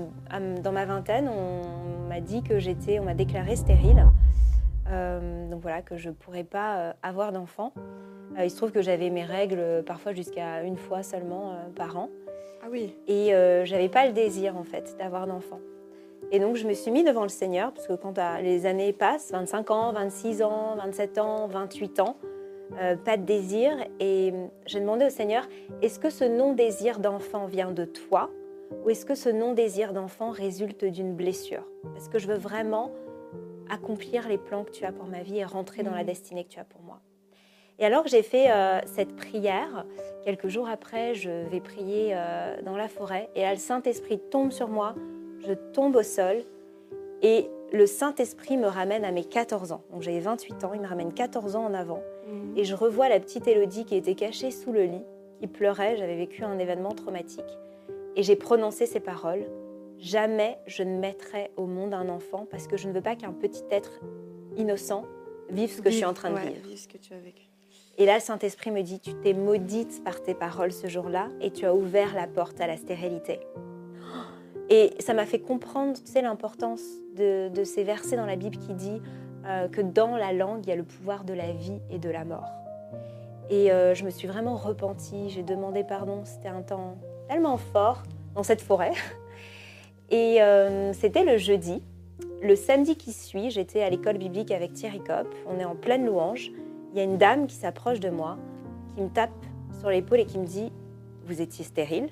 dans 0.61 0.73
ma 0.73 0.84
vingtaine, 0.84 1.28
on 1.28 2.06
m'a 2.08 2.20
dit 2.20 2.43
que 2.43 2.58
j'étais, 2.58 2.99
on 3.00 3.05
m'a 3.05 3.14
déclaré 3.14 3.56
stérile. 3.56 4.05
Donc 5.50 5.62
voilà, 5.62 5.82
que 5.82 5.96
je 5.96 6.11
ne 6.11 6.14
pourrais 6.14 6.44
pas 6.44 6.94
avoir 7.02 7.32
d'enfant. 7.32 7.73
Il 8.38 8.50
se 8.50 8.56
trouve 8.56 8.70
que 8.70 8.82
j'avais 8.82 9.11
mes 9.11 9.25
règles 9.25 9.82
parfois 9.84 10.12
jusqu'à 10.12 10.62
une 10.62 10.76
fois 10.76 11.02
seulement 11.02 11.56
par 11.75 11.96
an. 11.96 12.11
Ah 12.62 12.69
oui. 12.70 12.94
Et 13.08 13.32
j'avais 13.64 13.88
pas 13.88 14.06
le 14.06 14.12
désir 14.12 14.56
en 14.56 14.62
fait 14.62 14.94
d'avoir 14.99 15.26
d'enfant. 15.26 15.58
Et 16.32 16.38
donc 16.40 16.56
je 16.56 16.66
me 16.66 16.74
suis 16.74 16.90
mis 16.90 17.04
devant 17.04 17.22
le 17.22 17.28
Seigneur, 17.28 17.72
parce 17.72 17.86
que 17.86 17.92
quand 17.94 18.14
t'as- 18.14 18.40
les 18.40 18.66
années 18.66 18.92
passent, 18.92 19.30
25 19.32 19.70
ans, 19.70 19.92
26 19.92 20.42
ans, 20.42 20.74
27 20.76 21.18
ans, 21.18 21.46
28 21.46 22.00
ans, 22.00 22.16
euh, 22.80 22.96
pas 22.96 23.16
de 23.16 23.22
désir. 23.24 23.72
Et 24.00 24.32
euh, 24.34 24.46
j'ai 24.66 24.80
demandé 24.80 25.06
au 25.06 25.10
Seigneur, 25.10 25.44
est-ce 25.82 25.98
que 26.00 26.10
ce 26.10 26.24
non-désir 26.24 26.98
d'enfant 26.98 27.46
vient 27.46 27.70
de 27.70 27.84
toi 27.84 28.30
ou 28.84 28.90
est-ce 28.90 29.06
que 29.06 29.14
ce 29.14 29.28
non-désir 29.28 29.92
d'enfant 29.92 30.30
résulte 30.30 30.84
d'une 30.84 31.14
blessure? 31.14 31.62
Est-ce 31.96 32.08
que 32.10 32.18
je 32.18 32.26
veux 32.26 32.36
vraiment 32.38 32.90
accomplir 33.70 34.28
les 34.28 34.38
plans 34.38 34.64
que 34.64 34.70
tu 34.70 34.84
as 34.84 34.92
pour 34.92 35.06
ma 35.06 35.22
vie 35.22 35.38
et 35.38 35.44
rentrer 35.44 35.82
dans 35.84 35.92
la 35.92 36.00
Mhm. 36.00 36.06
destinée 36.06 36.44
que 36.44 36.50
tu 36.50 36.58
as 36.58 36.64
pour 36.64 36.82
moi? 36.82 37.00
Et 37.78 37.84
alors 37.84 38.06
j'ai 38.06 38.22
fait 38.22 38.50
euh, 38.50 38.80
cette 38.86 39.14
prière. 39.14 39.84
Quelques 40.24 40.48
jours 40.48 40.68
après, 40.68 41.14
je 41.14 41.30
vais 41.48 41.60
prier 41.60 42.10
euh, 42.14 42.56
dans 42.62 42.76
la 42.76 42.88
forêt 42.88 43.28
et 43.36 43.42
là, 43.42 43.52
le 43.52 43.58
Saint-Esprit 43.58 44.18
tombe 44.30 44.50
sur 44.50 44.68
moi, 44.68 44.94
je 45.47 45.55
tombe 45.73 45.97
au 45.97 46.03
sol 46.03 46.37
et 47.23 47.49
le 47.73 47.87
Saint-Esprit 47.87 48.57
me 48.57 48.67
ramène 48.69 49.05
à 49.05 49.12
mes 49.12 49.25
14 49.25 49.73
ans. 49.73 49.83
Donc 49.93 50.03
j'avais 50.03 50.21
28 50.21 50.65
ans, 50.65 50.73
il 50.75 50.81
me 50.81 50.87
ramène 50.87 51.12
14 51.12 51.57
ans 51.57 51.65
en 51.65 51.75
avant 51.75 52.03
Mm. 52.26 52.59
et 52.59 52.65
je 52.65 52.75
revois 52.75 53.09
la 53.09 53.21
petite 53.21 53.47
Élodie 53.47 53.85
qui 53.85 53.95
était 53.95 54.15
cachée 54.15 54.50
sous 54.50 54.73
le 54.73 54.83
lit, 54.83 55.05
qui 55.38 55.47
pleurait, 55.47 55.97
j'avais 55.97 56.17
vécu 56.17 56.43
un 56.43 56.59
événement 56.59 56.93
traumatique 56.93 57.45
et 58.17 58.23
j'ai 58.23 58.37
prononcé 58.37 58.87
ces 58.87 59.00
paroles. 59.00 59.47
Jamais 59.99 60.59
je 60.67 60.83
ne 60.83 60.99
mettrai 60.99 61.50
au 61.57 61.67
monde 61.67 61.95
un 61.95 62.09
enfant 62.09 62.47
parce 62.50 62.67
que 62.67 62.76
je 62.76 62.88
ne 62.88 62.93
veux 62.93 63.00
pas 63.00 63.17
qu'un 63.17 63.33
petit 63.33 63.62
être 63.71 64.00
innocent 64.57 65.05
vive 65.50 65.71
ce 65.71 65.81
que 65.81 65.91
je 65.91 65.97
suis 65.97 66.05
en 66.05 66.12
train 66.15 66.31
de 66.31 66.38
vivre. 66.38 66.67
vive 66.67 66.79
ce 66.79 66.88
que 66.88 66.99
tu 66.99 67.15
as 67.15 67.19
vécu. 67.19 67.49
Et 67.99 68.05
là, 68.05 68.17
le 68.17 68.21
Saint-Esprit 68.21 68.71
me 68.73 68.83
dit, 68.83 69.00
tu 69.00 69.15
t'es 69.15 69.33
maudite 69.33 70.05
par 70.05 70.23
tes 70.23 70.35
paroles 70.35 70.73
ce 70.73 70.87
jour-là 70.87 71.29
et 71.41 71.50
tu 71.50 71.65
as 71.65 71.75
ouvert 71.75 72.15
la 72.15 72.26
porte 72.26 72.61
à 72.61 72.67
la 72.67 72.76
stérilité. 72.76 73.41
Et 74.68 74.94
ça 74.99 75.14
m'a 75.14 75.26
fait 75.26 75.38
comprendre, 75.38 75.96
tu 76.02 76.20
l'importance 76.20 76.82
de, 77.16 77.64
ces 77.64 77.85
versets 77.85 78.16
dans 78.16 78.26
la 78.26 78.37
Bible 78.37 78.56
qui 78.58 78.75
dit 78.75 79.00
euh, 79.46 79.68
que 79.68 79.80
dans 79.80 80.16
la 80.16 80.32
langue, 80.32 80.61
il 80.64 80.68
y 80.68 80.73
a 80.73 80.76
le 80.76 80.82
pouvoir 80.82 81.25
de 81.25 81.32
la 81.32 81.52
vie 81.52 81.80
et 81.90 81.99
de 81.99 82.11
la 82.11 82.25
mort. 82.25 82.50
Et 83.49 83.70
euh, 83.70 83.94
je 83.94 84.04
me 84.04 84.11
suis 84.11 84.26
vraiment 84.26 84.56
repentie, 84.56 85.30
j'ai 85.30 85.42
demandé 85.42 85.85
pardon, 85.85 86.23
c'était 86.25 86.49
un 86.49 86.62
temps 86.62 86.96
tellement 87.28 87.56
fort 87.56 88.02
dans 88.35 88.42
cette 88.42 88.61
forêt. 88.61 88.92
Et 90.11 90.40
euh, 90.40 90.92
c'était 90.92 91.25
le 91.25 91.37
jeudi. 91.37 91.82
Le 92.40 92.54
samedi 92.54 92.96
qui 92.96 93.12
suit, 93.12 93.50
j'étais 93.50 93.82
à 93.82 93.90
l'école 93.90 94.18
biblique 94.18 94.52
avec 94.52 94.73
Thierry 94.73 95.00
Kopp, 95.00 95.26
on 95.49 95.58
est 95.58 95.64
en 95.64 95.75
pleine 95.75 96.06
louange 96.06 96.52
il 96.96 96.99
y 96.99 97.02
a 97.02 97.04
une 97.04 97.18
dame 97.18 97.46
qui 97.46 97.56
s'approche 97.56 98.00
de 98.00 98.08
moi, 98.08 98.38
qui 98.94 99.02
me 99.02 99.11
tape 99.11 99.28
sur 99.80 99.90
l'épaule 99.90 100.20
et 100.20 100.25
qui 100.25 100.38
me 100.38 100.46
dit 100.46 100.73
Vous 101.26 101.42
étiez 101.42 101.62
stérile 101.62 102.08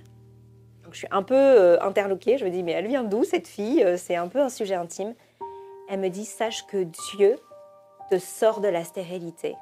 je 0.95 1.01
suis 1.01 1.09
un 1.11 1.23
peu 1.23 1.35
euh, 1.35 1.81
interloquée. 1.81 2.39
Je 2.39 2.45
me 2.45 2.51
dis 2.51 2.63
Mais 2.63 2.73
elle 2.73 2.87
vient 2.87 3.05
d'où 3.05 3.25
cette 3.25 3.47
fille 3.49 3.83
Euh, 3.85 3.97
C'est 3.97 4.17
un 4.17 4.29
peu 4.29 4.41
un 4.41 4.49
sujet 4.49 4.75
intime. 4.75 5.15
Elle 5.89 6.01
me 6.01 6.09
dit 6.09 6.25
Sache 6.25 6.67
que 6.67 6.83
Dieu 6.83 7.37
te 8.11 8.19
sort 8.19 8.61
de 8.61 8.69
la 8.69 8.85
stérilité 8.85 9.55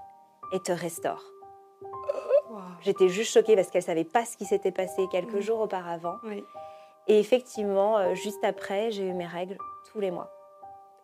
et 0.52 0.60
te 0.60 0.72
restaure. 0.72 1.22
J'étais 2.82 3.08
juste 3.08 3.32
choquée 3.32 3.54
parce 3.56 3.70
qu'elle 3.70 3.82
savait 3.82 4.04
pas 4.04 4.24
ce 4.24 4.36
qui 4.36 4.44
s'était 4.44 4.72
passé 4.72 5.06
quelques 5.10 5.40
jours 5.40 5.60
auparavant. 5.60 6.16
Oui. 6.24 6.44
Et 7.08 7.18
effectivement, 7.18 7.98
euh, 7.98 8.14
juste 8.14 8.44
après, 8.44 8.90
j'ai 8.90 9.06
eu 9.06 9.12
mes 9.12 9.26
règles 9.26 9.56
tous 9.90 10.00
les 10.00 10.10
mois. 10.10 10.30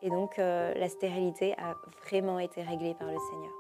Et 0.03 0.11
donc, 0.11 0.39
euh, 0.39 0.73
la 0.75 0.89
stérilité 0.89 1.55
a 1.59 1.75
vraiment 2.05 2.39
été 2.39 2.63
réglée 2.63 2.95
par 2.95 3.09
le 3.09 3.19
Seigneur. 3.31 3.51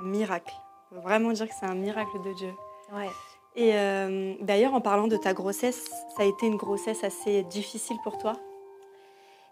Un 0.00 0.04
miracle. 0.04 0.54
On 0.90 0.96
peut 0.96 1.00
vraiment 1.02 1.30
dire 1.32 1.48
que 1.48 1.54
c'est 1.58 1.66
un 1.66 1.74
miracle 1.74 2.20
de 2.24 2.32
Dieu. 2.34 2.52
Ouais. 2.92 3.08
Et 3.54 3.72
euh, 3.74 4.34
d'ailleurs, 4.40 4.74
en 4.74 4.80
parlant 4.80 5.08
de 5.08 5.16
ta 5.16 5.34
grossesse, 5.34 5.90
ça 6.16 6.22
a 6.22 6.26
été 6.26 6.46
une 6.46 6.56
grossesse 6.56 7.04
assez 7.04 7.42
difficile 7.44 7.96
pour 8.02 8.16
toi? 8.18 8.32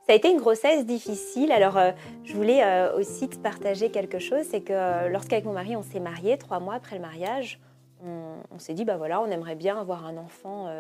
Ça 0.07 0.15
a 0.15 0.17
été 0.17 0.31
une 0.31 0.39
grossesse 0.39 0.87
difficile. 0.87 1.53
Alors, 1.53 1.77
euh, 1.77 1.93
je 2.25 2.35
voulais 2.35 2.65
euh, 2.65 2.97
aussi 2.97 3.29
te 3.29 3.37
partager 3.37 3.91
quelque 3.91 4.19
chose. 4.19 4.45
C'est 4.51 4.63
que 4.63 5.09
lorsqu'avec 5.09 5.45
mon 5.45 5.53
mari, 5.53 5.77
on 5.77 5.83
s'est 5.83 6.01
mariés, 6.01 6.39
trois 6.39 6.61
mois 6.61 6.75
après 6.75 6.97
le 6.97 7.03
mariage, 7.03 7.61
on, 8.03 8.59
s'est 8.59 8.73
dit, 8.73 8.87
bah 8.87 8.97
voilà, 8.97 9.21
on 9.21 9.27
aimerait 9.27 9.57
bien 9.57 9.79
avoir 9.79 10.07
un 10.07 10.17
enfant 10.17 10.73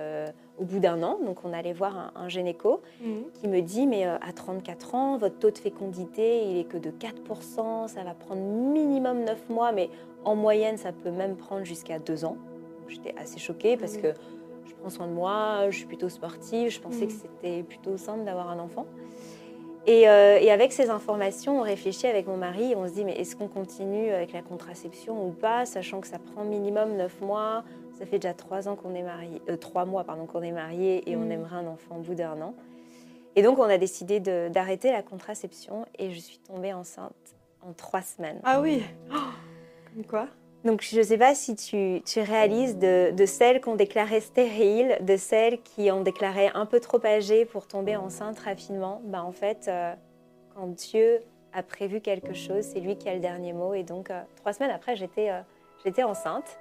au 0.58 0.64
bout 0.64 0.78
d'un 0.78 1.02
an. 1.02 1.18
Donc, 1.22 1.44
on 1.44 1.52
allait 1.52 1.74
voir 1.74 2.12
un, 2.16 2.28
gynéco 2.30 2.80
mhm. 3.02 3.24
qui 3.34 3.46
me 3.46 3.60
dit, 3.60 3.86
mais 3.86 4.06
à 4.06 4.32
34 4.34 4.94
ans, 4.94 5.18
votre 5.18 5.38
taux 5.38 5.50
de 5.50 5.58
fécondité, 5.58 6.44
il 6.44 6.56
est 6.56 6.64
que 6.64 6.78
de 6.78 6.90
4%. 6.90 7.88
Ça 7.88 8.02
va 8.04 8.14
prendre 8.14 8.40
minimum 8.40 9.24
9 9.24 9.50
mois, 9.50 9.70
mais 9.70 9.90
en 10.24 10.34
moyenne, 10.34 10.78
ça 10.78 10.92
peut 10.92 11.10
même 11.10 11.36
prendre 11.36 11.64
jusqu'à 11.64 11.98
2 11.98 12.24
ans. 12.24 12.38
J'étais 12.90 13.14
assez 13.16 13.38
choquée 13.38 13.76
parce 13.76 13.94
mhm. 13.94 14.02
que 14.02 14.09
je 14.66 14.75
prends 14.75 14.90
soin 14.90 15.06
de 15.06 15.12
moi, 15.12 15.70
je 15.70 15.76
suis 15.76 15.87
plutôt 15.87 16.09
sportive, 16.09 16.70
je 16.70 16.80
pensais 16.80 17.06
que 17.06 17.12
c'était 17.12 17.62
plutôt 17.62 17.97
simple 17.97 18.25
d'avoir 18.25 18.50
un 18.50 18.59
enfant. 18.59 18.87
Euh, 19.88 20.38
et, 20.40 20.50
avec 20.50 20.73
ces 20.73 20.90
informations, 20.90 21.59
on 21.61 21.62
réfléchit 21.62 22.06
avec 22.06 22.26
mon 22.26 22.37
mari 22.37 22.73
et 22.73 22.76
on 22.76 22.87
se 22.87 22.92
dit 22.92 23.04
mais 23.04 23.18
est-ce 23.18 23.35
qu'on 23.35 23.49
continue 23.49 24.11
avec 24.11 24.32
la 24.32 24.42
contraception 24.42 25.26
ou 25.26 25.30
pas, 25.30 25.64
sachant 25.64 26.00
que 26.00 26.06
ça 26.06 26.18
prend 26.18 26.44
minimum 26.44 26.97
9 26.97 27.20
mois, 27.23 27.64
ça 27.99 28.04
fait 28.06 28.18
déjà 28.18 28.35
3 28.35 28.68
ans 28.68 28.76
qu'on 28.76 28.94
est 28.94 29.02
marié, 29.02 29.40
euh, 29.49 29.56
3 29.56 29.87
mois 29.87 30.04
pardon 30.04 30.26
qu'on 30.26 30.42
est 30.42 30.52
marié 30.52 31.11
et 31.11 31.16
on 31.16 31.25
mm. 31.25 31.32
aimerait 31.32 31.56
un 31.56 31.66
enfant 31.66 31.97
au 31.97 32.00
bout 32.00 32.14
d'un 32.14 32.40
an. 32.42 32.54
Et 33.37 33.42
donc 33.42 33.59
on 33.59 33.64
a 33.64 33.78
décidé 33.78 34.20
d'arrêter 34.20 34.92
la 34.92 35.02
contraception 35.02 35.87
et 35.99 36.11
je 36.11 36.20
suis 36.20 36.38
tombée 36.38 36.73
enceinte 36.73 37.12
en 37.66 37.73
3 37.73 38.02
semaines. 38.02 38.40
Ah 38.44 38.61
oui, 38.61 38.82
comme 39.94 40.04
quoi 40.04 40.28
donc, 40.62 40.83
je 40.83 40.99
ne 40.99 41.02
sais 41.02 41.17
pas 41.17 41.35
si 41.35 41.57
tu, 41.57 42.21
réalises 42.21 42.76
de, 42.76 43.25
celles 43.26 43.62
qui 43.62 43.69
ont 43.69 43.76
déclaré 43.76 44.21
stériles, 44.21 44.99
de 45.00 45.17
celles 45.17 45.62
qui 45.62 45.90
ont 45.90 46.02
déclaré 46.02 46.50
un 46.52 46.67
peu 46.67 46.81
trop 46.81 47.05
âgées 47.05 47.47
pour 47.47 47.67
tomber 47.67 47.97
enceinte 47.97 48.38
rapidement. 48.40 49.00
Ben, 49.05 49.23
en 49.23 49.33
fait, 49.33 49.69
euh, 49.69 49.95
quand 50.55 50.67
Dieu 50.67 51.21
a 51.55 51.62
prévu 51.62 52.02
quelque 52.02 52.35
chose, 52.35 52.62
c'est 52.62 52.81
lui 52.81 52.97
qui 52.97 53.09
a 53.09 53.14
le 53.14 53.21
dernier 53.21 53.55
mot. 53.55 53.73
Et 53.73 53.85
donc, 53.85 54.11
euh, 54.11 54.21
trois 54.37 54.52
semaines 54.52 54.71
après, 54.71 54.97
j'étais 54.97 55.31
euh, 55.31 55.40
j'étais 55.83 56.02
enceinte. 56.02 56.59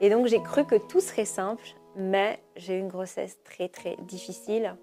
Et 0.00 0.08
donc, 0.08 0.26
j'ai 0.26 0.40
cru 0.40 0.64
que 0.64 0.76
tout 0.76 1.00
serait 1.00 1.26
simple, 1.26 1.64
mais 1.96 2.38
j'ai 2.56 2.76
eu 2.76 2.78
une 2.78 2.88
grossesse 2.88 3.38
très, 3.44 3.68
très 3.68 3.96
difficile. 4.06 4.74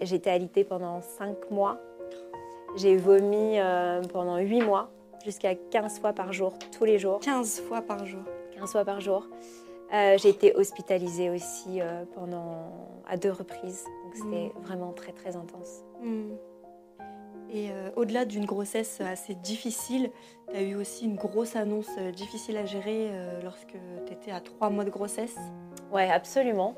J'étais 0.00 0.30
alitée 0.30 0.62
pendant 0.62 1.00
cinq 1.00 1.50
mois. 1.50 1.78
J'ai 2.76 2.96
vomi 2.96 3.58
pendant 4.12 4.38
huit 4.38 4.62
mois 4.62 4.88
jusqu'à 5.26 5.56
15 5.56 5.98
fois 5.98 6.12
par 6.12 6.32
jour, 6.32 6.54
tous 6.76 6.84
les 6.84 6.98
jours. 6.98 7.18
15 7.20 7.60
fois 7.62 7.82
par 7.82 8.06
jour 8.06 8.22
15 8.56 8.72
fois 8.72 8.84
par 8.84 9.00
jour. 9.00 9.28
Euh, 9.92 10.16
j'ai 10.18 10.30
été 10.30 10.54
hospitalisée 10.56 11.30
aussi 11.30 11.80
euh, 11.80 12.04
pendant, 12.14 12.72
à 13.06 13.16
deux 13.16 13.30
reprises. 13.30 13.84
Donc 14.04 14.14
c'était 14.14 14.46
mm. 14.46 14.62
vraiment 14.62 14.92
très 14.92 15.12
très 15.12 15.36
intense. 15.36 15.82
Mm. 16.00 16.30
Et 17.50 17.70
euh, 17.70 17.90
au-delà 17.96 18.24
d'une 18.24 18.44
grossesse 18.44 19.00
assez 19.00 19.34
difficile, 19.34 20.10
tu 20.48 20.56
as 20.56 20.62
eu 20.62 20.74
aussi 20.74 21.04
une 21.04 21.16
grosse 21.16 21.54
annonce 21.54 21.90
difficile 22.14 22.56
à 22.56 22.64
gérer 22.64 23.10
lorsque 23.44 23.76
tu 24.06 24.12
étais 24.12 24.32
à 24.32 24.40
trois 24.40 24.70
mois 24.70 24.84
de 24.84 24.90
grossesse? 24.90 25.36
Oui, 25.92 26.02
absolument. 26.02 26.74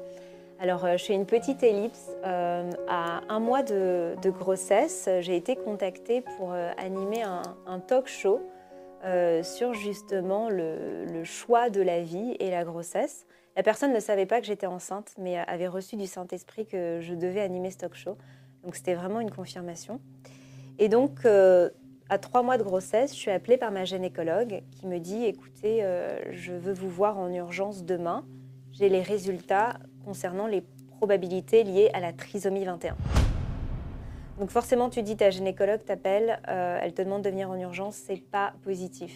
Alors, 0.61 0.85
je 0.99 1.05
fais 1.05 1.15
une 1.15 1.27
petite 1.27 1.63
ellipse. 1.63 2.11
à 2.25 3.23
un 3.29 3.39
mois 3.39 3.63
de, 3.63 4.17
grossesse, 4.31 5.09
j'ai 5.21 5.37
été 5.37 5.55
contactée 5.55 6.21
pour 6.37 6.53
animer 6.53 7.23
un, 7.23 7.79
talk 7.79 8.09
show 8.09 8.41
sur 9.43 9.75
justement 9.75 10.51
le, 10.51 11.23
choix 11.23 11.71
de 11.71 11.81
la 11.81 12.03
vie 12.03 12.35
et 12.41 12.51
la 12.51 12.65
grossesse. 12.65 13.25
La 13.57 13.63
personne 13.63 13.93
ne 13.93 14.01
savait 14.01 14.27
pas 14.27 14.41
que 14.41 14.47
j'étais 14.47 14.67
enceinte, 14.67 15.15
mais 15.17 15.39
avait 15.39 15.69
reçu 15.69 15.95
du 15.95 16.07
Saint-Esprit 16.07 16.67
que 16.67 16.99
je 17.01 17.15
devais 17.15 17.41
animer 17.41 17.71
ce 17.71 17.79
talk 17.79 17.95
show. 17.95 18.17
Donc, 18.65 18.75
c'était 18.75 18.95
vraiment 18.95 19.21
une 19.21 19.31
confirmation. 19.31 20.01
Et 20.81 20.89
donc, 20.89 21.25
à 21.25 22.19
trois 22.19 22.43
mois 22.43 22.59
de 22.59 22.65
grossesse, 22.65 23.13
je 23.13 23.19
suis 23.19 23.31
appelée 23.31 23.59
par 23.59 23.71
ma 23.71 23.85
gynécologue 23.85 24.63
qui 24.73 24.87
me 24.89 24.99
dit, 24.99 25.25
écoutez, 25.25 25.87
je 26.33 26.53
veux 26.53 26.73
vous 26.73 26.91
voir 26.91 27.17
en 27.17 27.33
urgence 27.33 27.85
demain. 27.85 28.25
J'ai 28.73 28.89
les 28.89 29.03
résultats 29.03 29.75
concernant 30.09 30.47
les 30.47 30.63
probabilités 30.97 31.65
liées 31.65 31.91
à 31.93 32.01
la 32.01 32.15
trisomie 32.15 32.65
21. 32.65 32.97
Donc 34.39 34.49
forcément, 34.49 34.89
tu 34.89 35.03
dis 35.03 35.19
ta 35.19 35.29
gynécologue 35.29 35.85
t'appelle, 35.85 36.41
euh, 36.49 36.79
elle 36.81 36.95
te 36.95 37.03
demande 37.03 37.21
de 37.21 37.29
venir 37.29 37.51
en 37.51 37.59
urgence, 37.59 37.97
c'est 37.97 38.17
pas 38.17 38.55
positif. 38.63 39.15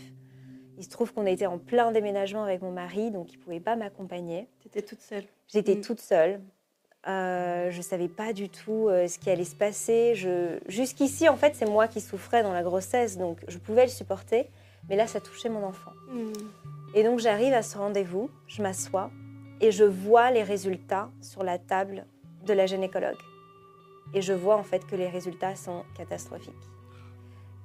Il 0.77 0.85
se 0.85 0.91
trouve 0.91 1.15
qu'on 1.15 1.25
était 1.25 1.47
en 1.47 1.57
plein 1.57 1.93
déménagement 1.93 2.43
avec 2.43 2.61
mon 2.61 2.73
mari, 2.73 3.11
donc 3.11 3.33
il 3.33 3.39
pouvait 3.39 3.59
pas 3.59 3.75
m'accompagner. 3.75 4.49
Tu 4.61 4.69
étais 4.69 4.83
toute 4.83 5.01
seule. 5.01 5.25
J'étais 5.49 5.77
mm. 5.77 5.81
toute 5.81 6.01
seule. 6.01 6.43
Euh, 7.09 7.71
je 7.71 7.81
savais 7.81 8.09
pas 8.09 8.35
du 8.35 8.51
tout 8.51 8.89
euh, 8.89 9.09
ce 9.09 9.19
qui 9.19 9.31
allait 9.31 9.45
se 9.45 9.57
passer. 9.57 10.15
Je... 10.15 10.59
Jusqu'ici, 10.69 11.27
en 11.27 11.37
fait, 11.37 11.55
c'est 11.55 11.69
moi 11.69 11.89
qui 11.89 12.03
souffrais 12.03 12.43
dans 12.43 12.53
la 12.53 12.63
grossesse, 12.63 13.17
donc 13.17 13.39
je 13.49 13.57
pouvais 13.57 13.85
le 13.85 13.91
supporter. 13.91 14.51
Mais 14.91 14.97
là, 14.97 15.07
ça 15.07 15.21
touchait 15.21 15.49
mon 15.49 15.65
enfant. 15.65 15.93
Mm. 16.11 16.33
Et 16.95 17.03
donc 17.03 17.19
j'arrive 17.19 17.55
à 17.55 17.63
ce 17.63 17.79
rendez-vous, 17.79 18.29
je 18.47 18.61
m'assois, 18.61 19.11
et 19.63 19.71
je 19.71 19.85
vois 19.85 20.31
les 20.33 20.43
résultats 20.43 21.09
sur 21.21 21.45
la 21.45 21.57
table 21.57 22.05
de 22.45 22.53
la 22.53 22.67
gynécologue. 22.67 23.17
Et 24.13 24.21
je 24.21 24.33
vois 24.33 24.57
en 24.57 24.65
fait 24.65 24.85
que 24.85 24.97
les 24.97 25.09
résultats 25.09 25.55
sont 25.55 25.85
catastrophiques. 25.97 26.53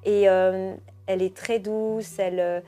Et 0.03 0.29
euh, 0.29 0.75
elle 1.07 1.23
est 1.23 1.35
très 1.35 1.59
douce, 1.59 2.19
elle, 2.19 2.39
euh, 2.39 2.61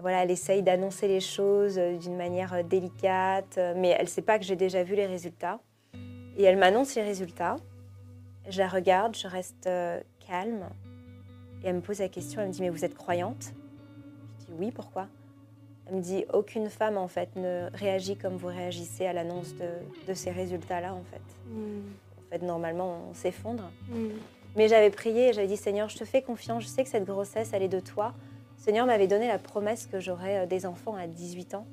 voilà, 0.00 0.24
elle 0.24 0.30
essaye 0.30 0.62
d'annoncer 0.62 1.06
les 1.06 1.20
choses 1.20 1.78
euh, 1.78 1.96
d'une 1.98 2.16
manière 2.16 2.64
délicate, 2.64 3.60
mais 3.76 3.90
elle 3.90 4.06
ne 4.06 4.10
sait 4.10 4.22
pas 4.22 4.38
que 4.38 4.44
j'ai 4.44 4.56
déjà 4.56 4.82
vu 4.82 4.96
les 4.96 5.06
résultats. 5.06 5.60
Et 6.38 6.44
elle 6.44 6.56
m'annonce 6.56 6.94
les 6.94 7.02
résultats. 7.02 7.56
Je 8.48 8.58
la 8.58 8.68
regarde, 8.68 9.14
je 9.14 9.28
reste 9.28 9.68
calme. 10.26 10.66
Et 11.62 11.68
elle 11.68 11.76
me 11.76 11.80
pose 11.82 12.00
la 12.00 12.08
question, 12.08 12.40
elle 12.40 12.48
me 12.48 12.52
dit, 12.52 12.62
mais 12.62 12.70
vous 12.70 12.84
êtes 12.84 12.94
croyante? 12.94 13.52
Je 14.40 14.46
dis, 14.46 14.52
oui, 14.58 14.72
pourquoi? 14.72 15.08
Elle 15.92 15.98
me 15.98 16.02
dit 16.02 16.24
aucune 16.32 16.70
femme 16.70 16.96
en 16.96 17.08
fait 17.08 17.36
ne 17.36 17.68
réagit 17.74 18.16
comme 18.16 18.36
vous 18.36 18.48
réagissez 18.48 19.06
à 19.06 19.12
l'annonce 19.12 19.54
de, 19.54 20.14
ces 20.14 20.30
résultats-là 20.30 20.94
en 20.94 21.02
fait. 21.04 21.20
Hmm. 21.50 21.80
En 22.18 22.30
fait, 22.30 22.42
normalement, 22.42 22.98
on 23.10 23.14
s'effondre. 23.14 23.70
Hmm. 23.88 24.08
Mais 24.56 24.68
j'avais 24.68 24.88
prié, 24.88 25.34
j'avais 25.34 25.46
dit 25.46 25.58
Seigneur, 25.58 25.90
je 25.90 25.98
te 25.98 26.04
fais 26.04 26.22
confiance, 26.22 26.62
je 26.62 26.68
sais 26.68 26.82
que 26.82 26.88
cette 26.88 27.04
grossesse, 27.04 27.50
elle 27.52 27.62
est 27.62 27.68
de 27.68 27.80
toi. 27.80 28.14
Seigneur 28.56 28.86
m'avait 28.86 29.06
donné 29.06 29.28
la 29.28 29.38
promesse 29.38 29.86
que 29.86 30.00
j'aurais 30.00 30.38
euh, 30.38 30.46
des 30.46 30.64
enfants 30.64 30.94
à 30.94 31.06
18 31.06 31.54
ans. 31.54 31.66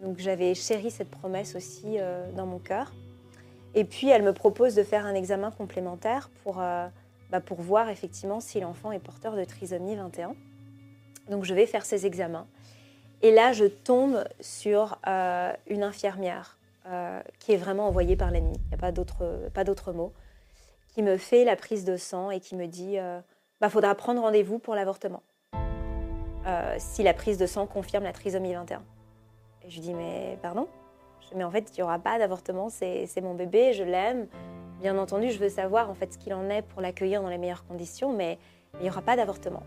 Donc 0.00 0.18
j'avais 0.18 0.54
chéri 0.54 0.90
cette 0.90 1.10
promesse 1.10 1.54
aussi 1.54 1.98
euh, 1.98 2.30
dans 2.32 2.46
mon 2.46 2.58
cœur. 2.58 2.94
Et 3.74 3.84
puis 3.84 4.08
elle 4.08 4.22
me 4.22 4.32
propose 4.32 4.74
de 4.74 4.82
faire 4.82 5.04
un 5.04 5.14
examen 5.14 5.50
complémentaire 5.50 6.30
pour, 6.44 6.60
euh, 6.60 6.86
bah, 7.30 7.40
pour 7.40 7.60
voir 7.60 7.90
effectivement 7.90 8.40
si 8.40 8.58
l'enfant 8.60 8.90
est 8.90 9.00
porteur 9.00 9.36
de 9.36 9.44
trisomie 9.44 9.96
21. 9.96 10.34
Donc 11.28 11.44
je 11.44 11.54
vais 11.54 11.66
faire 11.66 11.84
ces 11.84 12.06
examens. 12.06 12.46
Et 13.22 13.32
là, 13.32 13.52
je 13.52 13.66
tombe 13.66 14.24
sur 14.40 14.98
euh, 15.06 15.52
une 15.66 15.82
infirmière 15.82 16.58
euh, 16.86 17.20
qui 17.38 17.52
est 17.52 17.56
vraiment 17.56 17.86
envoyée 17.86 18.16
par 18.16 18.30
l'ennemi, 18.30 18.56
il 18.64 18.68
n'y 18.68 18.74
a 18.74 18.78
pas 18.78 18.92
d'autre 19.64 19.92
mot, 19.92 20.12
qui 20.88 21.02
me 21.02 21.16
fait 21.18 21.44
la 21.44 21.56
prise 21.56 21.84
de 21.84 21.96
sang 21.96 22.30
et 22.30 22.40
qui 22.40 22.56
me 22.56 22.66
dit 22.66 22.98
euh, 22.98 23.20
bah, 23.60 23.68
faudra 23.68 23.94
prendre 23.94 24.22
rendez-vous 24.22 24.58
pour 24.58 24.74
l'avortement. 24.74 25.22
si 26.78 27.02
la 27.02 27.12
prise 27.12 27.36
de 27.36 27.46
sang 27.46 27.66
confirme 27.66 28.04
la 28.04 28.12
trisomie 28.12 28.54
21. 28.54 28.82
Et 29.62 29.70
je 29.70 29.74
lui 29.74 29.80
dis 29.82 29.94
mais 29.94 30.38
pardon? 30.40 30.66
Mais 31.36 31.44
en 31.44 31.50
fait, 31.50 31.70
il 31.70 31.76
n'y 31.76 31.82
aura 31.82 31.98
pas 31.98 32.18
d'avortement, 32.18 32.70
c'est 32.70 33.20
mon 33.22 33.34
bébé, 33.34 33.72
je 33.72 33.84
l'aime. 33.84 34.26
Bien 34.80 34.96
entendu, 34.96 35.30
je 35.30 35.38
veux 35.38 35.50
savoir 35.50 35.90
en 35.90 35.94
fait 35.94 36.14
ce 36.14 36.18
qu'il 36.18 36.32
en 36.32 36.48
est 36.48 36.62
pour 36.62 36.80
l'accueillir 36.80 37.22
dans 37.22 37.28
les 37.28 37.38
meilleures 37.38 37.66
conditions, 37.66 38.12
mais 38.12 38.38
il 38.78 38.82
n'y 38.84 38.90
aura 38.90 39.02
pas 39.02 39.16
d'avortement. 39.16 39.62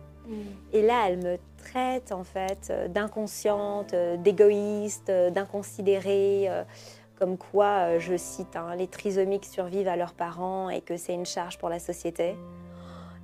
Et 0.71 0.81
là, 0.81 1.09
elle 1.09 1.17
me 1.17 1.37
traite 1.57 2.11
en 2.11 2.23
fait 2.23 2.69
euh, 2.69 2.87
d'inconsciente, 2.87 3.93
euh, 3.93 4.17
d'égoïste, 4.17 5.09
euh, 5.09 5.29
d'inconsidérée, 5.29 6.49
comme 7.15 7.37
quoi, 7.37 7.99
je 7.99 8.17
cite, 8.17 8.55
hein, 8.55 8.75
les 8.75 8.87
trisomiques 8.87 9.45
survivent 9.45 9.87
à 9.87 9.95
leurs 9.95 10.13
parents 10.13 10.69
et 10.69 10.81
que 10.81 10.97
c'est 10.97 11.13
une 11.13 11.25
charge 11.25 11.57
pour 11.57 11.69
la 11.69 11.79
société. 11.79 12.35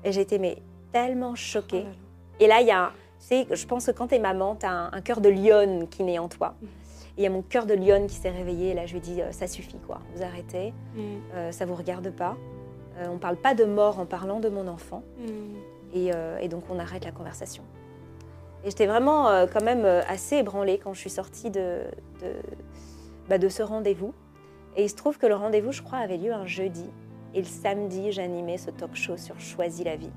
Et 0.04 0.12
j'étais 0.12 0.38
mais 0.38 0.62
tellement 0.94 1.36
choquée. 1.36 1.86
Oh 1.86 1.96
et 2.40 2.48
là, 2.48 2.62
il 2.62 2.68
y 2.68 2.72
a, 2.72 2.92
tu 3.20 3.26
sais, 3.26 3.48
je 3.52 3.66
pense 3.66 3.88
que 3.88 3.92
quand 3.92 4.08
tu 4.08 4.16
es 4.16 4.20
maman, 4.20 4.56
tu 4.56 4.66
as 4.66 4.90
un, 4.94 5.02
cœur 5.02 5.20
de 5.20 5.28
lionne 5.28 5.88
qui 5.90 6.04
naît 6.04 6.20
en 6.20 6.30
toi. 6.30 6.56
Mm. 6.62 6.66
Et 6.66 6.70
il 7.18 7.24
y 7.24 7.28
a 7.28 7.30
mon 7.30 7.42
cœur 7.42 7.66
de 7.66 7.74
lionne 7.74 8.08
qui 8.08 8.16
s'est 8.16 8.30
réveillé. 8.30 8.70
Et 8.70 8.74
là, 8.74 8.86
je 8.86 8.92
lui 8.94 9.00
ai 9.00 9.02
dit, 9.02 9.22
ça 9.32 9.48
suffit, 9.48 9.80
quoi. 9.86 10.00
Vous 10.16 10.24
arrêtez. 10.24 10.74
Mm. 10.96 11.52
ça 11.52 11.66
vous 11.66 11.76
regarde 11.76 12.10
pas. 12.12 12.38
on 13.02 13.18
parle 13.18 13.36
pas 13.36 13.56
de 13.56 13.66
mort 13.66 14.00
en 14.00 14.06
parlant 14.06 14.40
de 14.40 14.48
mon 14.48 14.68
enfant. 14.68 15.04
Mm. 15.18 15.58
Euh, 15.96 16.38
et, 16.40 16.48
donc 16.48 16.64
on 16.70 16.80
arrête 16.80 17.06
la 17.06 17.12
conversation. 17.12 17.64
Et 18.64 18.70
j'étais 18.70 18.88
vraiment 18.88 19.30
euh, 19.30 19.48
quand 19.52 19.64
même 19.64 19.86
euh, 19.86 20.02
assez 20.08 20.38
ébranlée 20.38 20.78
quand 20.78 20.94
je 20.94 21.00
suis 21.00 21.10
sortie 21.10 21.50
de, 21.50 21.82
de, 22.22 22.34
bah, 23.30 23.38
de 23.38 23.50
ce 23.50 23.64
rendez-vous. 23.64 24.14
Et 24.76 24.84
il 24.84 24.90
se 24.90 24.96
trouve 24.96 25.18
que 25.18 25.26
le 25.26 25.36
rendez-vous, 25.36 25.72
je 25.72 25.82
crois, 25.82 26.00
avait 26.00 26.18
lieu 26.18 26.34
un 26.34 26.46
jeudi. 26.46 26.86
Et 27.34 27.40
le 27.40 27.48
samedi, 27.48 28.12
j'animais 28.12 28.58
ce 28.58 28.72
talk 28.72 28.96
show 28.96 29.18
sur 29.18 29.40
Choisis 29.40 29.86
la 29.86 29.96
vie. 29.96 30.12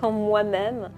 Quand 0.00 0.10
moi-même... 0.12 0.90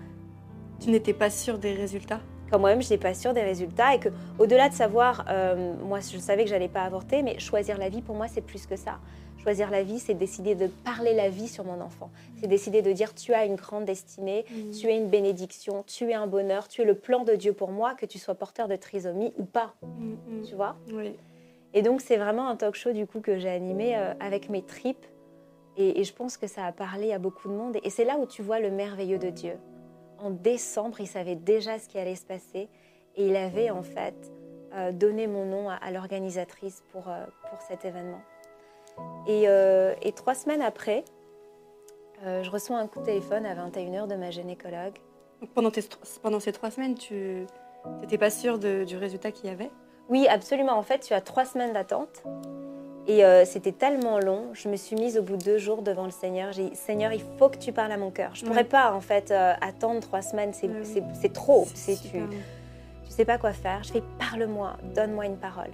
Tu 0.81 0.91
n'étais 0.91 1.13
pas 1.13 1.31
sûre 1.31 1.59
des 1.59 1.73
résultats? 1.73 2.21
quand 2.51 2.59
moi-même 2.59 2.81
je 2.81 2.87
n'étais 2.87 3.09
pas 3.09 3.15
sûre 3.15 3.35
des 3.35 3.43
résultats 3.43 3.95
et 3.95 4.01
que 4.01 4.09
au-delà 4.39 4.69
de 4.69 4.75
savoir, 4.75 5.25
euh, 5.29 5.75
moi 5.85 6.01
je 6.01 6.19
savais 6.19 6.45
que 6.45 6.51
j'allais 6.51 6.69
pas 6.69 6.83
avorter, 6.83 7.23
mais 7.23 7.39
choisir 7.39 7.79
la 7.79 7.89
vie 7.89 8.03
pour 8.03 8.15
moi 8.15 8.27
c'est 8.29 8.41
plus 8.41 8.67
que 8.67 8.77
ça. 8.77 8.99
Choisir 9.43 9.71
la 9.71 9.83
vie, 9.83 9.99
c'est 9.99 10.15
décider 10.15 10.55
de 10.55 10.67
parler 10.67 11.15
la 11.15 11.29
vie 11.29 11.49
sur 11.49 11.65
mon 11.65 11.81
enfant. 11.81 12.11
C'est 12.41 12.47
décider 12.47 12.83
de 12.83 12.93
dire 12.93 13.15
tu 13.15 13.33
as 13.35 13.45
une 13.45 13.55
grande 13.55 13.85
destinée, 13.85 14.45
mmh. 14.51 14.71
tu 14.73 14.89
es 14.89 14.97
une 14.97 15.09
bénédiction, 15.09 15.85
tu 15.87 16.11
es 16.11 16.15
un 16.15 16.27
bonheur, 16.27 16.69
tu 16.69 16.83
es 16.83 16.85
le 16.85 16.95
plan 16.95 17.25
de 17.25 17.35
Dieu 17.35 17.53
pour 17.53 17.71
moi, 17.71 17.95
que 17.95 18.07
tu 18.07 18.19
sois 18.19 18.35
porteur 18.35 18.69
de 18.69 18.77
trisomie 18.77 19.33
ou 19.39 19.45
pas. 19.45 19.75
Mmh. 19.83 20.43
Tu 20.47 20.55
vois? 20.55 20.77
Oui. 20.93 21.15
Et 21.75 21.83
donc 21.83 22.01
c'est 22.01 22.17
vraiment 22.17 22.49
un 22.49 22.57
talk 22.57 22.75
show 22.75 22.93
du 22.93 23.07
coup 23.07 23.21
que 23.21 23.39
j'ai 23.39 23.51
animé 23.51 23.97
euh, 23.97 24.13
avec 24.21 24.49
mes 24.49 24.63
tripes. 24.63 25.07
Et, 25.77 26.01
et, 26.01 26.05
je 26.05 26.13
pense 26.13 26.37
que 26.37 26.49
ça 26.49 26.65
a 26.65 26.73
parlé 26.73 27.13
à 27.13 27.21
beaucoup 27.21 27.49
de 27.49 27.53
monde. 27.53 27.77
Et 27.85 27.91
c'est 27.91 28.05
là 28.05 28.19
où 28.19 28.27
tu 28.27 28.43
vois 28.43 28.59
le 28.59 28.69
merveilleux 28.69 29.19
de 29.19 29.31
Dieu 29.31 29.53
en 30.19 30.31
décembre, 30.31 31.01
il 31.01 31.07
savait 31.07 31.37
déjà 31.37 31.79
ce 31.79 31.89
qui 31.89 31.99
allait 31.99 32.17
se 32.17 32.27
passer 32.27 32.69
et 33.17 33.27
il 33.27 33.37
avait 33.37 33.71
en 33.71 33.83
fait 33.83 34.15
euh, 34.75 34.93
donné 34.93 35.27
mon 35.27 35.45
nom 35.45 35.71
à, 35.71 35.91
l'organisatrice 35.91 36.83
pour, 36.93 37.09
euh, 37.09 37.25
pour 37.51 37.61
cet 37.63 37.85
événement. 37.85 38.21
Et, 39.27 39.45
euh, 39.47 39.95
et 40.03 40.13
trois 40.13 40.35
semaines 40.35 40.63
après, 40.63 41.05
je 42.25 42.51
reçois 42.51 42.79
un 42.79 42.87
coup 42.87 43.01
de 43.01 43.05
téléphone 43.05 43.47
à 43.47 43.55
21h 43.55 44.09
de 44.09 44.17
ma 44.17 44.31
gynécologue. 44.31 44.95
pendant, 45.55 45.71
pendant 46.23 46.41
ces 46.41 46.53
trois 46.53 46.71
semaines, 46.71 46.95
tu 46.95 47.47
n'étais 48.01 48.19
pas 48.19 48.31
sûre 48.31 48.59
du 48.59 48.97
résultat 48.97 49.31
qu'il 49.31 49.49
y 49.49 49.53
avait? 49.53 49.71
Oui, 50.09 50.27
absolument. 50.29 50.73
En 50.73 50.83
fait, 50.83 51.01
tu 51.01 51.13
as 51.15 51.21
trois 51.21 51.45
semaines 51.45 51.73
d'attente. 51.73 52.25
Et 53.07 53.25
euh, 53.25 53.47
c'était 53.47 53.73
tellement 53.73 54.19
long, 54.21 54.51
je 54.53 54.69
me 54.69 54.77
suis 54.77 54.95
mise 54.95 55.17
au 55.17 55.23
bout 55.23 55.39
de 55.39 55.45
deux 55.45 55.57
jours 55.57 55.81
devant 55.81 56.05
le 56.05 56.11
Seigneur. 56.11 56.53
J'ai 56.53 56.69
dit, 56.69 56.77
Seigneur, 56.77 57.11
il 57.11 57.23
faut 57.39 57.49
que 57.49 57.57
tu 57.57 57.73
parles 57.73 57.91
à 57.91 57.97
mon 57.97 58.11
cœur. 58.11 58.35
Je 58.35 58.45
ne 58.45 58.51
pourrais 58.51 58.65
pas, 58.65 58.93
en 58.93 59.01
fait, 59.01 59.31
euh, 59.31 59.55
attendre 59.63 60.01
trois 60.01 60.21
semaines. 60.21 60.53
C'est 60.53 61.33
trop. 61.33 61.67
Tu, 61.75 61.97
tu 61.97 62.21
sais 63.09 63.25
pas 63.25 63.39
quoi 63.39 63.55
faire. 63.55 63.83
Je 63.83 63.93
fais, 63.93 64.03
parle-moi, 64.19 64.77
donne-moi 64.95 65.25
une 65.25 65.39
parole. 65.39 65.71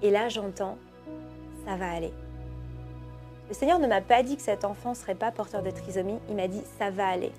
Et 0.00 0.10
là, 0.10 0.30
j'entends, 0.30 0.78
ça 1.66 1.76
va 1.76 1.90
aller. 1.90 2.14
Le 3.54 3.58
Seigneur 3.60 3.78
ne 3.78 3.86
m'a 3.86 4.00
pas 4.00 4.24
dit 4.24 4.34
que 4.34 4.42
cet 4.42 4.64
enfant 4.64 4.90
ne 4.90 4.94
serait 4.96 5.14
pas 5.14 5.30
porteur 5.30 5.62
de 5.62 5.70
trisomie. 5.70 6.18
Il 6.28 6.34
m'a 6.34 6.48
dit, 6.48 6.60
ça 6.76 6.90
va 6.90 7.06
aller. 7.06 7.30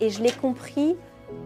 Et 0.00 0.08
je 0.08 0.22
l'ai 0.22 0.30
compris 0.30 0.96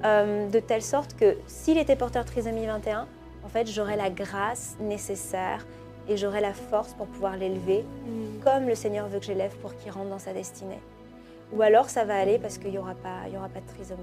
euh, 0.04 0.46
de 0.46 0.60
telle 0.60 0.82
sorte 0.82 1.16
que 1.16 1.38
s'il 1.46 1.78
était 1.78 1.96
porteur 1.96 2.24
de 2.24 2.28
trisomie 2.28 2.66
21, 2.66 3.08
en 3.42 3.48
fait, 3.48 3.66
j'aurais 3.66 3.96
la 3.96 4.10
grâce 4.10 4.76
nécessaire 4.78 5.66
et 6.06 6.18
j'aurai 6.18 6.42
la 6.42 6.52
force 6.52 6.92
pour 6.92 7.06
pouvoir 7.06 7.38
l'élever 7.38 7.82
mm. 7.82 8.40
comme 8.44 8.68
le 8.68 8.74
Seigneur 8.74 9.08
veut 9.08 9.20
que 9.20 9.24
j'élève 9.24 9.56
pour 9.62 9.74
qu'il 9.74 9.90
rentre 9.90 10.10
dans 10.10 10.18
sa 10.18 10.34
destinée. 10.34 10.82
Ou 11.54 11.62
alors 11.62 11.88
ça 11.88 12.04
va 12.04 12.16
aller 12.18 12.38
parce 12.38 12.58
qu'il 12.58 12.72
n'y 12.72 12.78
aura, 12.78 12.94
pas, 12.94 13.26
y 13.32 13.38
aura 13.38 13.48
pas 13.48 13.60
de 13.60 13.66
trisomie. 13.68 14.02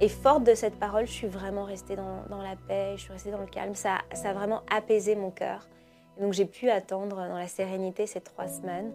Et 0.00 0.08
forte 0.08 0.44
de 0.44 0.54
cette 0.54 0.78
parole, 0.78 1.06
je 1.06 1.12
suis 1.12 1.28
vraiment 1.28 1.64
restée 1.64 1.96
dans, 1.96 2.24
dans 2.30 2.40
la 2.40 2.56
paix, 2.66 2.94
je 2.96 3.02
suis 3.02 3.12
restée 3.12 3.30
dans 3.30 3.40
le 3.40 3.46
calme. 3.46 3.74
Ça, 3.74 3.98
ça 4.14 4.30
a 4.30 4.32
vraiment 4.32 4.62
apaisé 4.74 5.16
mon 5.16 5.30
cœur. 5.30 5.68
Donc 6.20 6.32
j'ai 6.32 6.46
pu 6.46 6.70
attendre 6.70 7.16
dans 7.16 7.36
la 7.36 7.48
sérénité 7.48 8.06
ces 8.06 8.20
trois 8.20 8.48
semaines 8.48 8.92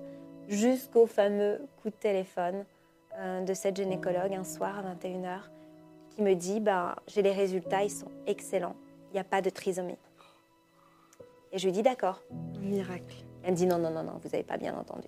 jusqu'au 0.47 1.05
fameux 1.05 1.61
coup 1.81 1.89
de 1.89 1.95
téléphone 1.95 2.65
euh, 3.17 3.41
de 3.41 3.53
cette 3.53 3.75
gynécologue 3.75 4.33
un 4.33 4.43
soir 4.43 4.79
à 4.79 4.93
21h 4.93 5.39
qui 6.09 6.21
me 6.21 6.33
dit 6.33 6.59
ben, 6.59 6.95
j'ai 7.07 7.21
les 7.21 7.31
résultats, 7.31 7.83
ils 7.83 7.91
sont 7.91 8.11
excellents, 8.25 8.75
il 9.09 9.13
n'y 9.13 9.19
a 9.19 9.23
pas 9.23 9.41
de 9.41 9.49
trisomie. 9.49 9.97
Et 11.51 11.57
je 11.57 11.65
lui 11.65 11.71
dis 11.71 11.83
d'accord. 11.83 12.21
Miracle. 12.59 13.15
Elle 13.43 13.51
me 13.51 13.55
dit 13.55 13.65
non, 13.65 13.77
non, 13.77 13.91
non, 13.91 14.03
non, 14.03 14.19
vous 14.21 14.29
n'avez 14.29 14.43
pas 14.43 14.57
bien 14.57 14.75
entendu. 14.75 15.07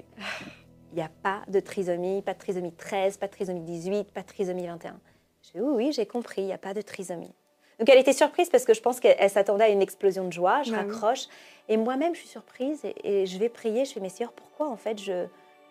Il 0.92 0.96
n'y 0.96 1.02
a 1.02 1.12
pas 1.22 1.42
de 1.48 1.60
trisomie, 1.60 2.22
pas 2.22 2.34
de 2.34 2.40
trisomie 2.40 2.72
13, 2.72 3.18
pas 3.18 3.28
de 3.28 3.32
trisomie 3.32 3.62
18, 3.62 4.12
pas 4.12 4.22
de 4.22 4.28
trisomie 4.28 4.66
21. 4.66 5.00
Je 5.44 5.52
dis 5.52 5.62
oui, 5.62 5.74
oui, 5.76 5.92
j'ai 5.94 6.06
compris, 6.06 6.42
il 6.42 6.46
n'y 6.46 6.54
a 6.54 6.58
pas 6.58 6.74
de 6.74 6.82
trisomie. 6.82 7.34
Donc 7.80 7.88
elle 7.90 7.98
était 7.98 8.14
surprise 8.14 8.50
parce 8.50 8.66
que 8.66 8.74
je 8.74 8.82
pense 8.82 9.00
qu'elle 9.00 9.30
s'attendait 9.30 9.64
à 9.64 9.70
une 9.70 9.82
explosion 9.82 10.26
de 10.26 10.34
joie. 10.34 10.64
Je 10.64 10.72
bah 10.72 10.80
raccroche. 10.80 11.28
Et 11.70 11.78
moi-même, 11.78 12.14
je 12.14 12.20
suis 12.20 12.30
surprise 12.30 12.82
et, 13.04 13.26
je 13.26 13.38
vais 13.38 13.50
prier. 13.50 13.86
Je 13.86 13.94
fais, 13.94 14.00
mais 14.00 14.10
Seigneur, 14.10 14.34
pourquoi 14.34 14.70
en 14.70 14.76
fait 14.76 15.00
je, 15.00 15.26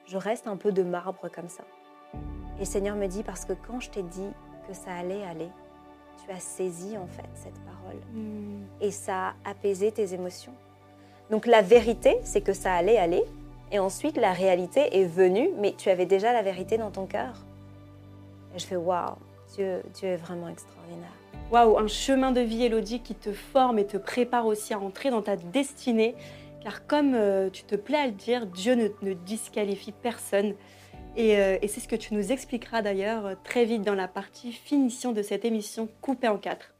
je 0.07 0.17
reste 0.17 0.47
un 0.47 0.57
peu 0.57 0.73
de 0.73 0.83
marbre 0.83 1.29
comme 1.29 1.49
ça? 1.49 1.65
Et 2.57 2.61
le 2.61 2.65
Seigneur 2.65 2.97
me 2.97 3.07
dit, 3.07 3.23
parce 3.23 3.45
que 3.45 3.53
quand 3.53 3.81
je 3.81 3.91
t'ai 3.91 4.03
dit 4.03 4.31
que 4.67 4.75
ça 4.75 4.93
allait 4.99 5.23
aller, 5.25 5.49
tu 6.25 6.33
as 6.33 6.41
saisi 6.41 6.97
en 6.97 7.07
fait 7.07 7.29
cette 7.35 7.59
parole 7.65 8.01
hmm. 8.13 8.65
et 8.81 8.91
ça 8.91 9.29
a 9.29 9.51
apaisé 9.51 9.93
tes 9.93 10.15
émotions. 10.15 10.55
Donc 11.31 11.47
la 11.47 11.63
vérité, 11.63 12.19
c'est 12.25 12.41
que 12.41 12.53
ça 12.53 12.75
allait 12.75 12.97
aller 12.97 13.23
et 13.71 13.79
ensuite 13.79 14.17
la 14.17 14.33
réalité 14.33 14.99
est 14.99 15.05
venue, 15.05 15.51
mais 15.59 15.75
tu 15.77 15.91
avais 15.91 16.07
déjà 16.07 16.33
la 16.33 16.43
vérité 16.43 16.79
dans 16.79 16.91
ton 16.91 17.07
cœur. 17.07 17.45
Et 18.55 18.59
je 18.59 18.67
fais 18.67 18.77
waouh, 18.77 19.15
Dieu, 19.55 19.83
Dieu 19.95 20.09
est 20.09 20.17
vraiment 20.17 20.49
extraordinaire. 20.49 21.18
Waouh, 21.51 21.79
un 21.79 21.87
chemin 21.87 22.31
de 22.31 22.43
vie, 22.43 22.65
Elodie, 22.65 23.01
qui 23.01 23.15
te 23.15 23.33
forme 23.33 23.79
et 23.79 23.87
te 23.87 23.97
prépare 23.97 24.45
aussi 24.45 24.75
à 24.75 24.79
entrer 24.79 25.09
dans 25.09 25.23
ta 25.23 25.37
destinée. 25.37 26.15
Car 26.63 26.87
comme 26.87 27.15
euh, 27.15 27.49
tu 27.49 27.65
te 27.65 27.75
plais 27.75 27.97
à 27.97 28.07
le 28.07 28.13
dire, 28.13 28.45
Dieu 28.45 28.75
ne, 28.75 29.15
disqualifie 29.15 29.93
personne. 29.93 30.53
Euh, 31.19 31.57
et, 31.63 31.69
c'est 31.69 31.81
ce 31.81 31.89
que 31.89 31.97
tu 31.97 32.13
nous 32.13 32.33
expliqueras 32.33 32.83
d'ailleurs 32.83 33.25
euh, 33.25 33.35
très 33.45 33.65
vite 33.65 33.81
dans 33.81 33.95
la 33.95 34.09
partie 34.09 34.53
finition 34.53 35.13
de 35.13 35.23
cette 35.23 35.47
émission 35.47 35.89
coupée 36.03 36.29
en 36.29 36.37
quatre. 36.37 36.75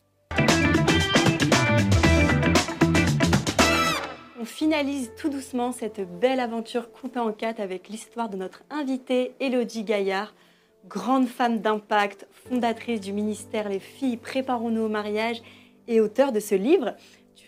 On 4.39 4.45
finalise 4.45 5.13
tout 5.17 5.31
doucement 5.31 5.73
cette 5.73 6.03
belle 6.21 6.41
aventure 6.41 6.93
coupée 6.93 7.21
en 7.21 7.33
quatre 7.33 7.61
avec 7.61 7.89
l'histoire 7.89 8.29
de 8.29 8.37
notre 8.37 8.65
invitée 8.69 9.33
Elodie 9.41 9.85
Gaillard, 9.85 10.35
grande 10.87 11.27
femme 11.27 11.61
d'impact, 11.61 12.27
fondatrice 12.31 13.01
du 13.01 13.13
ministère 13.13 13.69
Les 13.69 13.79
filles 13.79 14.17
préparons-nous 14.17 14.83
au 14.83 14.89
mariage 14.89 15.43
et 15.87 16.01
auteur 16.01 16.33
de 16.33 16.41
ce 16.41 16.55
livre 16.55 16.95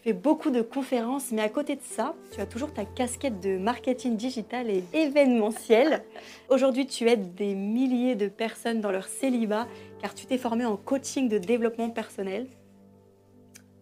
fais 0.02 0.12
beaucoup 0.12 0.50
de 0.50 0.62
conférences, 0.62 1.30
mais 1.30 1.42
à 1.42 1.48
côté 1.48 1.76
de 1.76 1.82
ça, 1.82 2.14
tu 2.32 2.40
as 2.40 2.46
toujours 2.46 2.72
ta 2.72 2.84
casquette 2.84 3.40
de 3.40 3.58
marketing 3.58 4.16
digital 4.16 4.70
et 4.70 4.82
événementiel. 4.94 6.02
Aujourd'hui, 6.48 6.86
tu 6.86 7.08
aides 7.08 7.34
des 7.34 7.54
milliers 7.54 8.14
de 8.14 8.28
personnes 8.28 8.80
dans 8.80 8.90
leur 8.90 9.06
célibat 9.06 9.66
car 10.00 10.14
tu 10.14 10.26
t'es 10.26 10.38
formée 10.38 10.64
en 10.64 10.76
coaching 10.76 11.28
de 11.28 11.38
développement 11.38 11.90
personnel. 11.90 12.46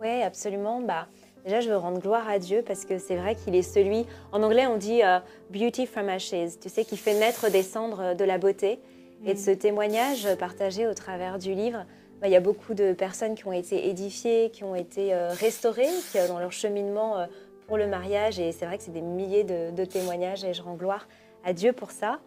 Oui, 0.01 0.23
absolument. 0.23 0.81
Bah, 0.81 1.07
déjà, 1.45 1.61
je 1.61 1.69
veux 1.69 1.77
rendre 1.77 2.01
gloire 2.01 2.29
à 2.29 2.41
Dieu 2.41 2.65
parce 2.67 2.85
que 2.85 2.99
c'est 2.99 3.17
vrai 3.17 3.37
qu'il 3.37 3.55
est 3.55 3.63
celui, 3.63 4.05
en 4.33 4.43
anglais, 4.43 4.67
on 4.67 4.77
dit 4.77 5.03
euh, 5.05 5.21
beauty 5.51 5.87
from 5.87 6.09
ashes, 6.09 6.59
tu 6.61 6.69
sais, 6.69 6.85
qui 6.85 6.97
fait 6.97 7.15
naître 7.15 7.49
des 7.51 7.63
cendres 7.63 8.17
de 8.17 8.25
la 8.25 8.39
beauté. 8.39 8.81
Et 9.25 9.35
de 9.35 9.39
ce 9.39 9.51
témoignage 9.51 10.29
partagé 10.37 10.87
au 10.87 10.95
travers 10.95 11.39
du 11.39 11.55
livre, 11.55 11.85
bah, 12.21 12.27
il 12.27 12.33
y 12.33 12.37
a 12.37 12.41
beaucoup 12.41 12.75
de 12.75 12.93
personnes 12.93 13.37
qui 13.37 13.47
ont 13.47 13.53
été 13.53 13.89
édifiées, 13.89 14.51
qui 14.53 14.65
ont 14.65 14.75
été 14.75 15.15
euh, 15.15 15.29
restaurées 15.29 15.89
qui, 16.11 16.19
dans 16.27 16.41
leur 16.41 16.51
cheminement 16.51 17.19
euh, 17.19 17.27
pour 17.69 17.77
le 17.77 17.87
mariage. 17.87 18.41
Et 18.41 18.51
c'est 18.51 18.67
vrai 18.67 18.77
que 18.77 18.83
c'est 18.83 18.93
des 18.93 19.03
milliers 19.03 19.45
de, 19.45 19.85
témoignages 19.85 20.45
et 20.45 20.53
je 20.53 20.63
rends 20.63 20.75
gloire 20.75 21.07
à 21.45 21.53
Dieu 21.53 21.73
pour 21.73 21.93
ça. 21.93 22.19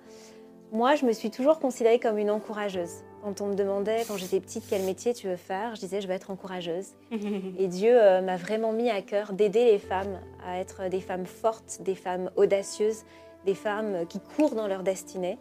Moi, 0.71 0.95
je 0.95 1.06
me 1.06 1.12
suis 1.12 1.30
toujours 1.30 1.60
considérée 1.60 1.99
comme 1.99 2.17
une 2.17 2.32
encourageuse. 2.32 3.04
Quand 3.21 3.41
on 3.41 3.47
me 3.47 3.56
demandait, 3.56 4.04
quand 4.08 4.15
j'étais 4.15 4.39
petite, 4.39 4.63
quel 4.69 4.84
métier 4.84 5.13
tu 5.13 5.27
veux 5.27 5.36
faire, 5.36 5.75
je 5.75 5.82
disais, 5.82 5.99
je 5.99 6.08
vais 6.08 6.15
être 6.15 6.32
encourageuse. 6.32 6.88
et 7.12 7.67
Dieu 7.67 7.91
euh, 7.93 8.21
m'a 8.21 8.38
vraiment 8.38 8.71
mis 8.71 8.89
à 8.89 9.01
cœur 9.01 9.34
d'aider 9.34 9.65
les 9.65 9.80
femmes 9.80 10.21
à 10.45 10.60
être 10.60 10.89
des 10.89 11.01
femmes 11.01 11.25
fortes, 11.25 11.80
des 11.82 11.95
femmes 11.95 12.32
audacieuses, 12.38 13.04
des 13.45 13.56
femmes 13.56 14.06
qui 14.08 14.21
courent 14.21 14.56
dans 14.56 14.67
leur 14.67 14.84
destinée. 14.84 15.38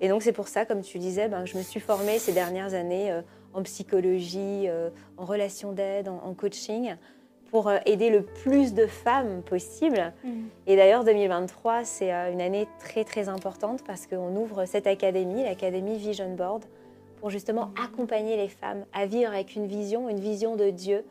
Et 0.00 0.08
donc 0.08 0.22
c'est 0.22 0.32
pour 0.32 0.48
ça, 0.48 0.64
comme 0.64 0.82
tu 0.82 0.98
disais, 0.98 1.28
ben, 1.28 1.44
je 1.44 1.56
me 1.58 1.62
suis 1.62 1.80
formée 1.80 2.18
ces 2.18 2.32
dernières 2.32 2.74
années 2.74 3.20
en 3.54 3.62
psychologie, 3.62 4.68
euh, 4.68 4.90
en 5.16 5.24
relation 5.24 5.72
d'aide, 5.72 6.08
en, 6.08 6.34
coaching, 6.34 6.94
pour 7.50 7.68
euh, 7.68 7.78
aider 7.86 8.10
le 8.10 8.22
plus 8.22 8.74
de 8.74 8.86
femmes 8.86 9.42
possible. 9.42 10.12
Mm. 10.24 10.30
Et 10.66 10.76
d'ailleurs, 10.76 11.04
2023, 11.04 11.84
c'est 11.84 12.12
euh, 12.12 12.32
une 12.32 12.40
année 12.40 12.68
très 12.78 13.04
très 13.04 13.28
importante 13.28 13.82
parce 13.84 14.06
qu'on 14.06 14.34
ouvre 14.36 14.64
cette 14.66 14.86
académie, 14.86 15.42
l'académie 15.42 15.98
Vision 15.98 16.34
Board, 16.34 16.64
pour 17.20 17.30
justement 17.30 17.66
mm. 17.66 17.74
accompagner 17.84 18.36
les 18.36 18.48
femmes 18.48 18.84
à 18.92 19.06
vivre 19.06 19.32
avec 19.32 19.56
une 19.56 19.66
vision, 19.66 20.08
une 20.08 20.20
vision 20.20 20.56
de 20.56 20.70
Dieu, 20.70 21.04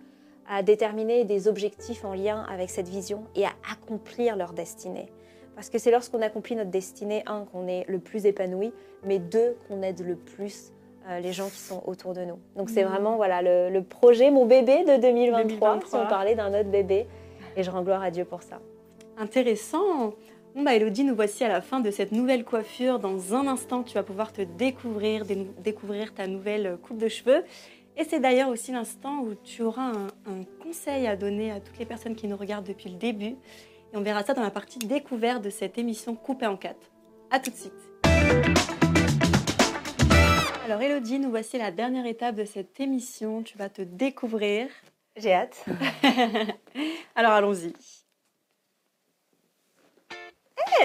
à 0.50 0.64
déterminer 0.64 1.26
des 1.26 1.50
objectifs 1.50 2.06
en 2.06 2.14
lien 2.14 2.46
avec 2.50 2.70
cette 2.70 2.88
vision 2.88 3.26
et 3.36 3.46
à 3.46 3.52
accomplir 3.70 4.38
leur 4.38 4.54
destinée. 4.54 5.12
Parce 5.58 5.72
que 5.72 5.80
c'est 5.80 5.90
lorsqu'on 5.90 6.22
accomplit 6.22 6.56
notre 6.56 6.70
destinée, 6.70 7.24
un, 7.26 7.44
qu'on 7.46 7.68
est 7.68 7.84
le 7.88 7.98
plus 7.98 8.28
épanoui, 8.28 8.72
mais 9.04 9.18
deux, 9.18 9.58
qu'on 9.68 9.82
aide 9.82 10.06
le 10.06 10.16
plus 10.16 10.72
euh, 11.10 11.20
les 11.20 11.34
gens 11.34 11.50
qui 11.50 11.58
sont 11.58 11.82
autour 11.88 12.14
de 12.14 12.24
nous. 12.26 12.38
Donc 12.56 12.70
c'est 12.70 12.84
mmh. 12.84 12.88
vraiment 12.88 13.16
voilà 13.16 13.42
le, 13.42 13.82
projet, 13.82 14.30
mon 14.30 14.46
bébé 14.46 14.84
de 14.84 15.02
2023, 15.02 15.80
si 15.84 15.96
on 15.96 16.06
parlait 16.06 16.36
d'un 16.36 16.50
autre 16.50 16.70
bébé. 16.70 17.08
Et 17.56 17.64
je 17.64 17.72
rends 17.72 17.82
gloire 17.82 18.04
à 18.04 18.12
Dieu 18.12 18.24
pour 18.24 18.44
ça. 18.44 18.60
Intéressant. 19.18 20.14
Bon 20.54 20.62
bah 20.62 20.76
Elodie, 20.76 21.04
nous 21.04 21.16
voici 21.16 21.44
à 21.44 21.48
la 21.48 21.62
fin 21.62 21.80
de 21.80 21.90
cette 21.90 22.12
nouvelle 22.12 22.44
coiffure. 22.44 23.00
Dans 23.00 23.34
un 23.34 23.48
instant, 23.48 23.82
tu 23.82 23.96
vas 23.96 24.04
pouvoir 24.04 24.34
te 24.34 24.44
découvrir, 24.44 25.26
découvrir 25.64 26.14
ta 26.14 26.28
nouvelle 26.28 26.78
coupe 26.84 27.00
de 27.00 27.08
cheveux. 27.08 27.44
Et 27.96 28.04
c'est 28.04 28.20
d'ailleurs 28.20 28.50
aussi 28.50 28.72
l'instant 28.72 29.22
où 29.22 29.34
tu 29.44 29.64
auras 29.64 29.92
un, 29.92 30.08
un, 30.28 30.44
conseil 30.62 31.08
à 31.08 31.16
donner 31.16 31.50
à 31.50 31.60
toutes 31.60 31.80
les 31.80 31.86
personnes 31.86 32.14
qui 32.14 32.28
nous 32.28 32.38
regardent 32.38 32.68
depuis 32.68 32.92
le 32.92 32.98
début. 32.98 33.38
Et 33.94 33.98
on 33.98 34.02
verra 34.02 34.24
ça 34.24 34.34
dans 34.34 34.42
la 34.42 34.52
partie 34.52 34.80
découverte 34.80 35.42
de 35.42 35.50
cette 35.50 35.78
émission 35.78 36.16
coupée 36.16 36.48
en 36.48 36.58
quatre. 36.58 36.92
À 37.32 37.40
tout 37.40 37.52
de 37.52 37.56
suite. 37.56 37.74
Alors 40.66 40.82
Elodie, 40.82 41.20
nous 41.20 41.30
voici 41.30 41.58
la 41.58 41.72
dernière 41.72 42.06
étape 42.06 42.36
de 42.36 42.44
cette 42.44 42.80
émission. 42.80 43.42
Tu 43.44 43.58
vas 43.58 43.70
te 43.70 43.82
découvrir. 43.82 44.68
J'ai 45.16 45.34
hâte. 45.34 45.64
Alors 47.16 47.32
allons-y. 47.32 47.74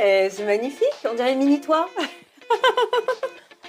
Eh, 0.01 0.29
c'est 0.31 0.45
magnifique, 0.45 0.95
on 1.05 1.15
dirait 1.15 1.35
mini-toi. 1.35 1.89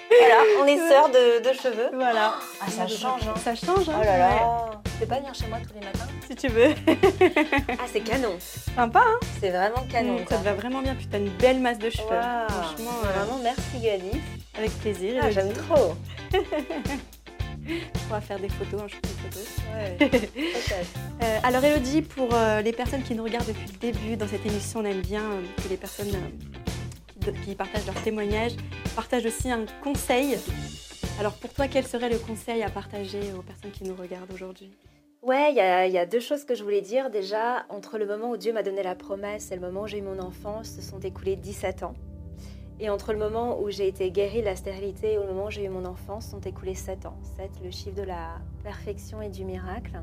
voilà, 0.10 0.43
on 0.62 0.65
est 0.65 0.78
sœurs 0.78 1.10
de, 1.10 1.50
de 1.50 1.54
cheveux. 1.54 1.89
Voilà. 1.93 2.36
Ah, 2.62 2.69
ça 2.69 2.88
change, 2.88 3.28
hein. 3.28 3.34
Ça 3.43 3.56
change, 3.56 3.89
hein 3.89 3.98
Oh 4.00 4.06
là 4.06 4.17
là. 4.17 4.84
Peux 5.03 5.09
pas 5.09 5.19
venir 5.19 5.33
chez 5.33 5.47
moi 5.47 5.57
tous 5.59 5.73
les 5.73 5.85
matins 5.85 6.07
Si 6.29 6.35
tu 6.35 6.47
veux. 6.47 6.73
Ah, 7.79 7.85
c'est 7.91 8.01
canon. 8.01 8.35
Sympa, 8.75 9.03
hein 9.05 9.19
C'est 9.41 9.49
vraiment 9.49 9.85
canon. 9.91 10.13
Mm, 10.13 10.25
quoi. 10.25 10.37
Ça 10.37 10.37
te 10.37 10.43
va 10.45 10.53
vraiment 10.53 10.81
bien. 10.81 10.95
Puis 10.95 11.07
t'as 11.07 11.19
une 11.19 11.29
belle 11.29 11.59
masse 11.59 11.79
de 11.79 11.89
cheveux. 11.89 12.07
Franchement, 12.07 12.91
euh, 13.03 13.11
Vraiment, 13.11 13.39
merci 13.43 13.79
Gladys. 13.81 14.21
avec 14.57 14.71
plaisir. 14.79 15.21
Ah. 15.23 15.31
J'aime 15.31 15.51
trop. 15.51 15.95
On 18.09 18.13
va 18.13 18.21
faire 18.21 18.39
des 18.39 18.49
photos, 18.49 18.81
un 18.81 18.87
shoot 18.87 19.01
de 19.01 19.07
photos. 19.07 19.47
Ouais. 19.73 20.29
Euh, 21.21 21.39
alors 21.43 21.63
Elodie, 21.63 22.01
pour 22.01 22.33
euh, 22.33 22.61
les 22.61 22.73
personnes 22.73 23.03
qui 23.03 23.15
nous 23.15 23.23
regardent 23.23 23.47
depuis 23.47 23.67
le 23.71 23.77
début 23.77 24.17
dans 24.17 24.27
cette 24.27 24.45
émission, 24.45 24.81
on 24.81 24.85
aime 24.85 24.99
bien 24.99 25.21
que 25.55 25.69
les 25.69 25.77
personnes 25.77 26.11
qui, 27.21 27.31
qui 27.45 27.55
partagent 27.55 27.85
leur 27.85 27.95
témoignage 28.03 28.53
partagent 28.93 29.25
aussi 29.25 29.49
un 29.49 29.63
conseil. 29.81 30.37
Alors 31.19 31.33
pour 31.33 31.53
toi, 31.53 31.69
quel 31.69 31.85
serait 31.87 32.09
le 32.09 32.17
conseil 32.17 32.61
à 32.63 32.69
partager 32.69 33.21
aux 33.37 33.41
personnes 33.41 33.71
qui 33.71 33.85
nous 33.85 33.95
regardent 33.95 34.33
aujourd'hui? 34.33 34.69
Ouais, 35.23 35.51
il 35.51 35.55
y, 35.55 35.62
a- 35.97 36.05
deux 36.05 36.19
choses 36.19 36.43
que 36.43 36.53
je 36.53 36.63
voulais 36.63 36.81
dire. 36.81 37.09
Déjà, 37.09 37.65
entre 37.69 37.97
le 37.97 38.05
moment 38.05 38.31
où 38.31 38.38
Dieu 38.38 38.51
m'a 38.51 38.62
donné 38.62 38.83
la 38.83 38.93
promesse 38.93 39.51
et 39.51 39.55
le 39.55 39.62
moment 39.62 39.83
où 39.83 39.88
j'ai 39.88 39.99
eu 39.99 40.01
mon 40.01 40.19
enfant, 40.19 40.63
se 40.63 40.81
sont 40.81 40.99
écoulés 40.99 41.38
17 41.38 41.83
ans. 41.83 41.93
Et 42.81 42.89
entre 42.89 43.13
le 43.13 43.19
moment 43.19 43.62
où 43.62 43.69
j'ai 43.69 43.88
été 43.88 44.12
guérie 44.12 44.41
de 44.41 44.45
la 44.45 44.57
stérilité 44.57 45.13
et 45.13 45.15
le 45.15 45.25
moment 45.25 45.45
où 45.45 45.49
j'ai 45.51 45.63
eu 45.63 45.69
mon 45.69 45.86
enfant, 45.86 46.19
se 46.19 46.31
sont 46.31 46.41
écoulés 46.41 46.75
7 46.75 47.05
ans. 47.05 47.15
7, 47.38 47.49
le 47.63 47.71
chiffre 47.71 47.95
de 47.95 48.01
la 48.03 48.36
perfection 48.63 49.21
et 49.21 49.29
du 49.29 49.45
miracle. 49.45 50.01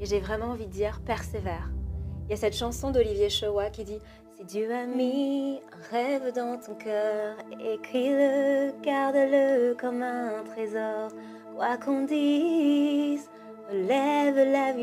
Et 0.00 0.06
j'ai 0.06 0.18
vraiment 0.18 0.46
envie 0.46 0.66
de 0.66 0.72
dire 0.72 1.00
persévère. 1.06 1.70
Il 2.26 2.30
y 2.30 2.34
a 2.34 2.36
cette 2.36 2.56
chanson 2.56 2.90
d'Olivier 2.90 3.28
Chowa 3.30 3.70
qui 3.70 3.84
dit 3.84 3.98
Si 4.36 4.44
Dieu 4.44 4.74
a 4.74 4.84
mis 4.86 5.60
un 5.72 5.94
rêve 5.96 6.32
dans 6.34 6.58
ton 6.58 6.74
cœur, 6.74 7.36
écris-le, 7.60 8.72
garde-le 8.82 9.74
comme 9.78 10.02
un 10.02 10.42
trésor. 10.44 11.10
Quoi 11.54 11.76
qu'on 11.76 12.04
dise, 12.06 12.89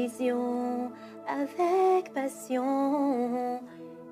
vision 0.08 0.92
avec 1.28 2.14
passion. 2.14 3.60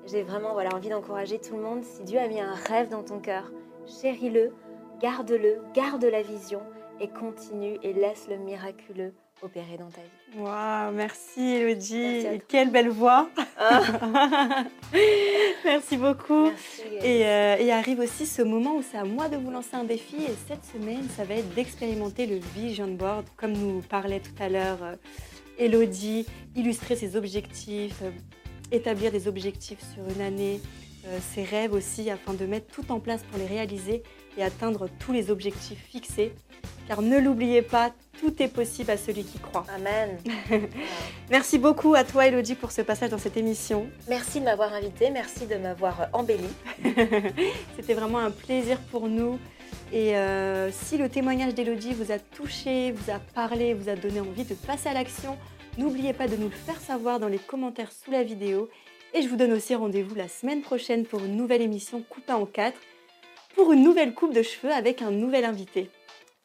J'ai 0.06 0.22
vraiment 0.22 0.52
voilà, 0.52 0.74
envie 0.74 0.88
d'encourager 0.88 1.40
tout 1.40 1.56
le 1.56 1.62
monde. 1.62 1.82
Si 1.82 2.04
Dieu 2.04 2.18
a 2.18 2.28
mis 2.28 2.40
un 2.40 2.54
rêve 2.54 2.88
dans 2.90 3.02
ton 3.02 3.18
cœur, 3.18 3.50
chéris-le, 3.86 4.52
garde-le, 5.00 5.62
garde 5.74 6.04
la 6.04 6.22
vision 6.22 6.60
et 7.00 7.08
continue 7.08 7.78
et 7.82 7.92
laisse 7.92 8.28
le 8.28 8.36
miraculeux 8.36 9.14
opérer 9.42 9.76
dans 9.78 9.90
ta 9.90 10.00
vie. 10.00 10.40
Waouh, 10.40 10.92
merci 10.92 11.40
Elodie. 11.40 12.22
Merci. 12.24 12.40
Quelle 12.48 12.70
belle 12.70 12.88
voix. 12.88 13.28
Ah, 13.58 14.64
merci 15.64 15.96
beaucoup. 15.96 16.46
merci. 16.46 16.82
Et, 17.02 17.26
euh, 17.26 17.56
et 17.58 17.72
arrive 17.72 18.00
aussi 18.00 18.26
ce 18.26 18.42
moment 18.42 18.76
où 18.76 18.82
c'est 18.82 18.98
à 18.98 19.04
moi 19.04 19.28
de 19.28 19.36
vous 19.36 19.50
lancer 19.50 19.74
un 19.74 19.84
défi. 19.84 20.16
Et 20.16 20.34
cette 20.48 20.64
semaine, 20.64 21.06
ça 21.16 21.24
va 21.24 21.34
être 21.34 21.54
d'expérimenter 21.54 22.26
le 22.26 22.38
Vision 22.54 22.88
Board, 22.88 23.24
comme 23.36 23.52
nous 23.52 23.82
parlait 23.82 24.20
tout 24.20 24.42
à 24.42 24.48
l'heure 24.48 24.82
euh, 24.82 24.96
Elodie, 25.58 26.26
illustrer 26.54 26.96
ses 26.96 27.16
objectifs, 27.16 28.00
euh, 28.02 28.10
établir 28.72 29.12
des 29.12 29.28
objectifs 29.28 29.80
sur 29.94 30.02
une 30.14 30.20
année, 30.20 30.60
euh, 31.06 31.18
ses 31.34 31.44
rêves 31.44 31.72
aussi, 31.72 32.10
afin 32.10 32.34
de 32.34 32.46
mettre 32.46 32.66
tout 32.66 32.90
en 32.90 33.00
place 33.00 33.22
pour 33.24 33.38
les 33.38 33.46
réaliser 33.46 34.02
et 34.36 34.42
atteindre 34.42 34.88
tous 34.98 35.12
les 35.12 35.30
objectifs 35.30 35.82
fixés. 35.88 36.32
Car 36.88 37.02
ne 37.02 37.18
l'oubliez 37.18 37.62
pas, 37.62 37.92
tout 38.20 38.40
est 38.42 38.48
possible 38.48 38.90
à 38.90 38.96
celui 38.96 39.24
qui 39.24 39.38
croit. 39.38 39.66
Amen. 39.74 40.18
Merci 41.30 41.58
beaucoup 41.58 41.94
à 41.94 42.04
toi 42.04 42.26
Elodie 42.26 42.54
pour 42.54 42.70
ce 42.70 42.82
passage 42.82 43.10
dans 43.10 43.18
cette 43.18 43.36
émission. 43.36 43.88
Merci 44.08 44.40
de 44.40 44.44
m'avoir 44.44 44.72
invité, 44.72 45.10
merci 45.10 45.46
de 45.46 45.56
m'avoir 45.56 46.08
embelli. 46.12 46.48
C'était 47.76 47.94
vraiment 47.94 48.18
un 48.18 48.30
plaisir 48.30 48.78
pour 48.90 49.08
nous. 49.08 49.38
Et 49.92 50.16
euh, 50.16 50.70
si 50.72 50.96
le 50.96 51.08
témoignage 51.08 51.54
d'Elodie 51.54 51.92
vous 51.92 52.12
a 52.12 52.18
touché, 52.18 52.92
vous 52.92 53.10
a 53.10 53.18
parlé, 53.18 53.74
vous 53.74 53.88
a 53.88 53.96
donné 53.96 54.20
envie 54.20 54.44
de 54.44 54.54
passer 54.54 54.88
à 54.88 54.94
l'action, 54.94 55.36
n'oubliez 55.78 56.12
pas 56.12 56.28
de 56.28 56.36
nous 56.36 56.48
le 56.48 56.54
faire 56.54 56.80
savoir 56.80 57.20
dans 57.20 57.28
les 57.28 57.38
commentaires 57.38 57.92
sous 57.92 58.10
la 58.10 58.22
vidéo. 58.22 58.68
Et 59.14 59.22
je 59.22 59.28
vous 59.28 59.36
donne 59.36 59.52
aussi 59.52 59.74
rendez-vous 59.74 60.14
la 60.14 60.28
semaine 60.28 60.60
prochaine 60.60 61.04
pour 61.04 61.24
une 61.24 61.36
nouvelle 61.36 61.62
émission 61.62 62.02
coupée 62.08 62.32
en 62.32 62.46
quatre, 62.46 62.78
pour 63.54 63.72
une 63.72 63.82
nouvelle 63.82 64.12
coupe 64.12 64.34
de 64.34 64.42
cheveux 64.42 64.72
avec 64.72 65.02
un 65.02 65.10
nouvel 65.10 65.44
invité. 65.44 65.88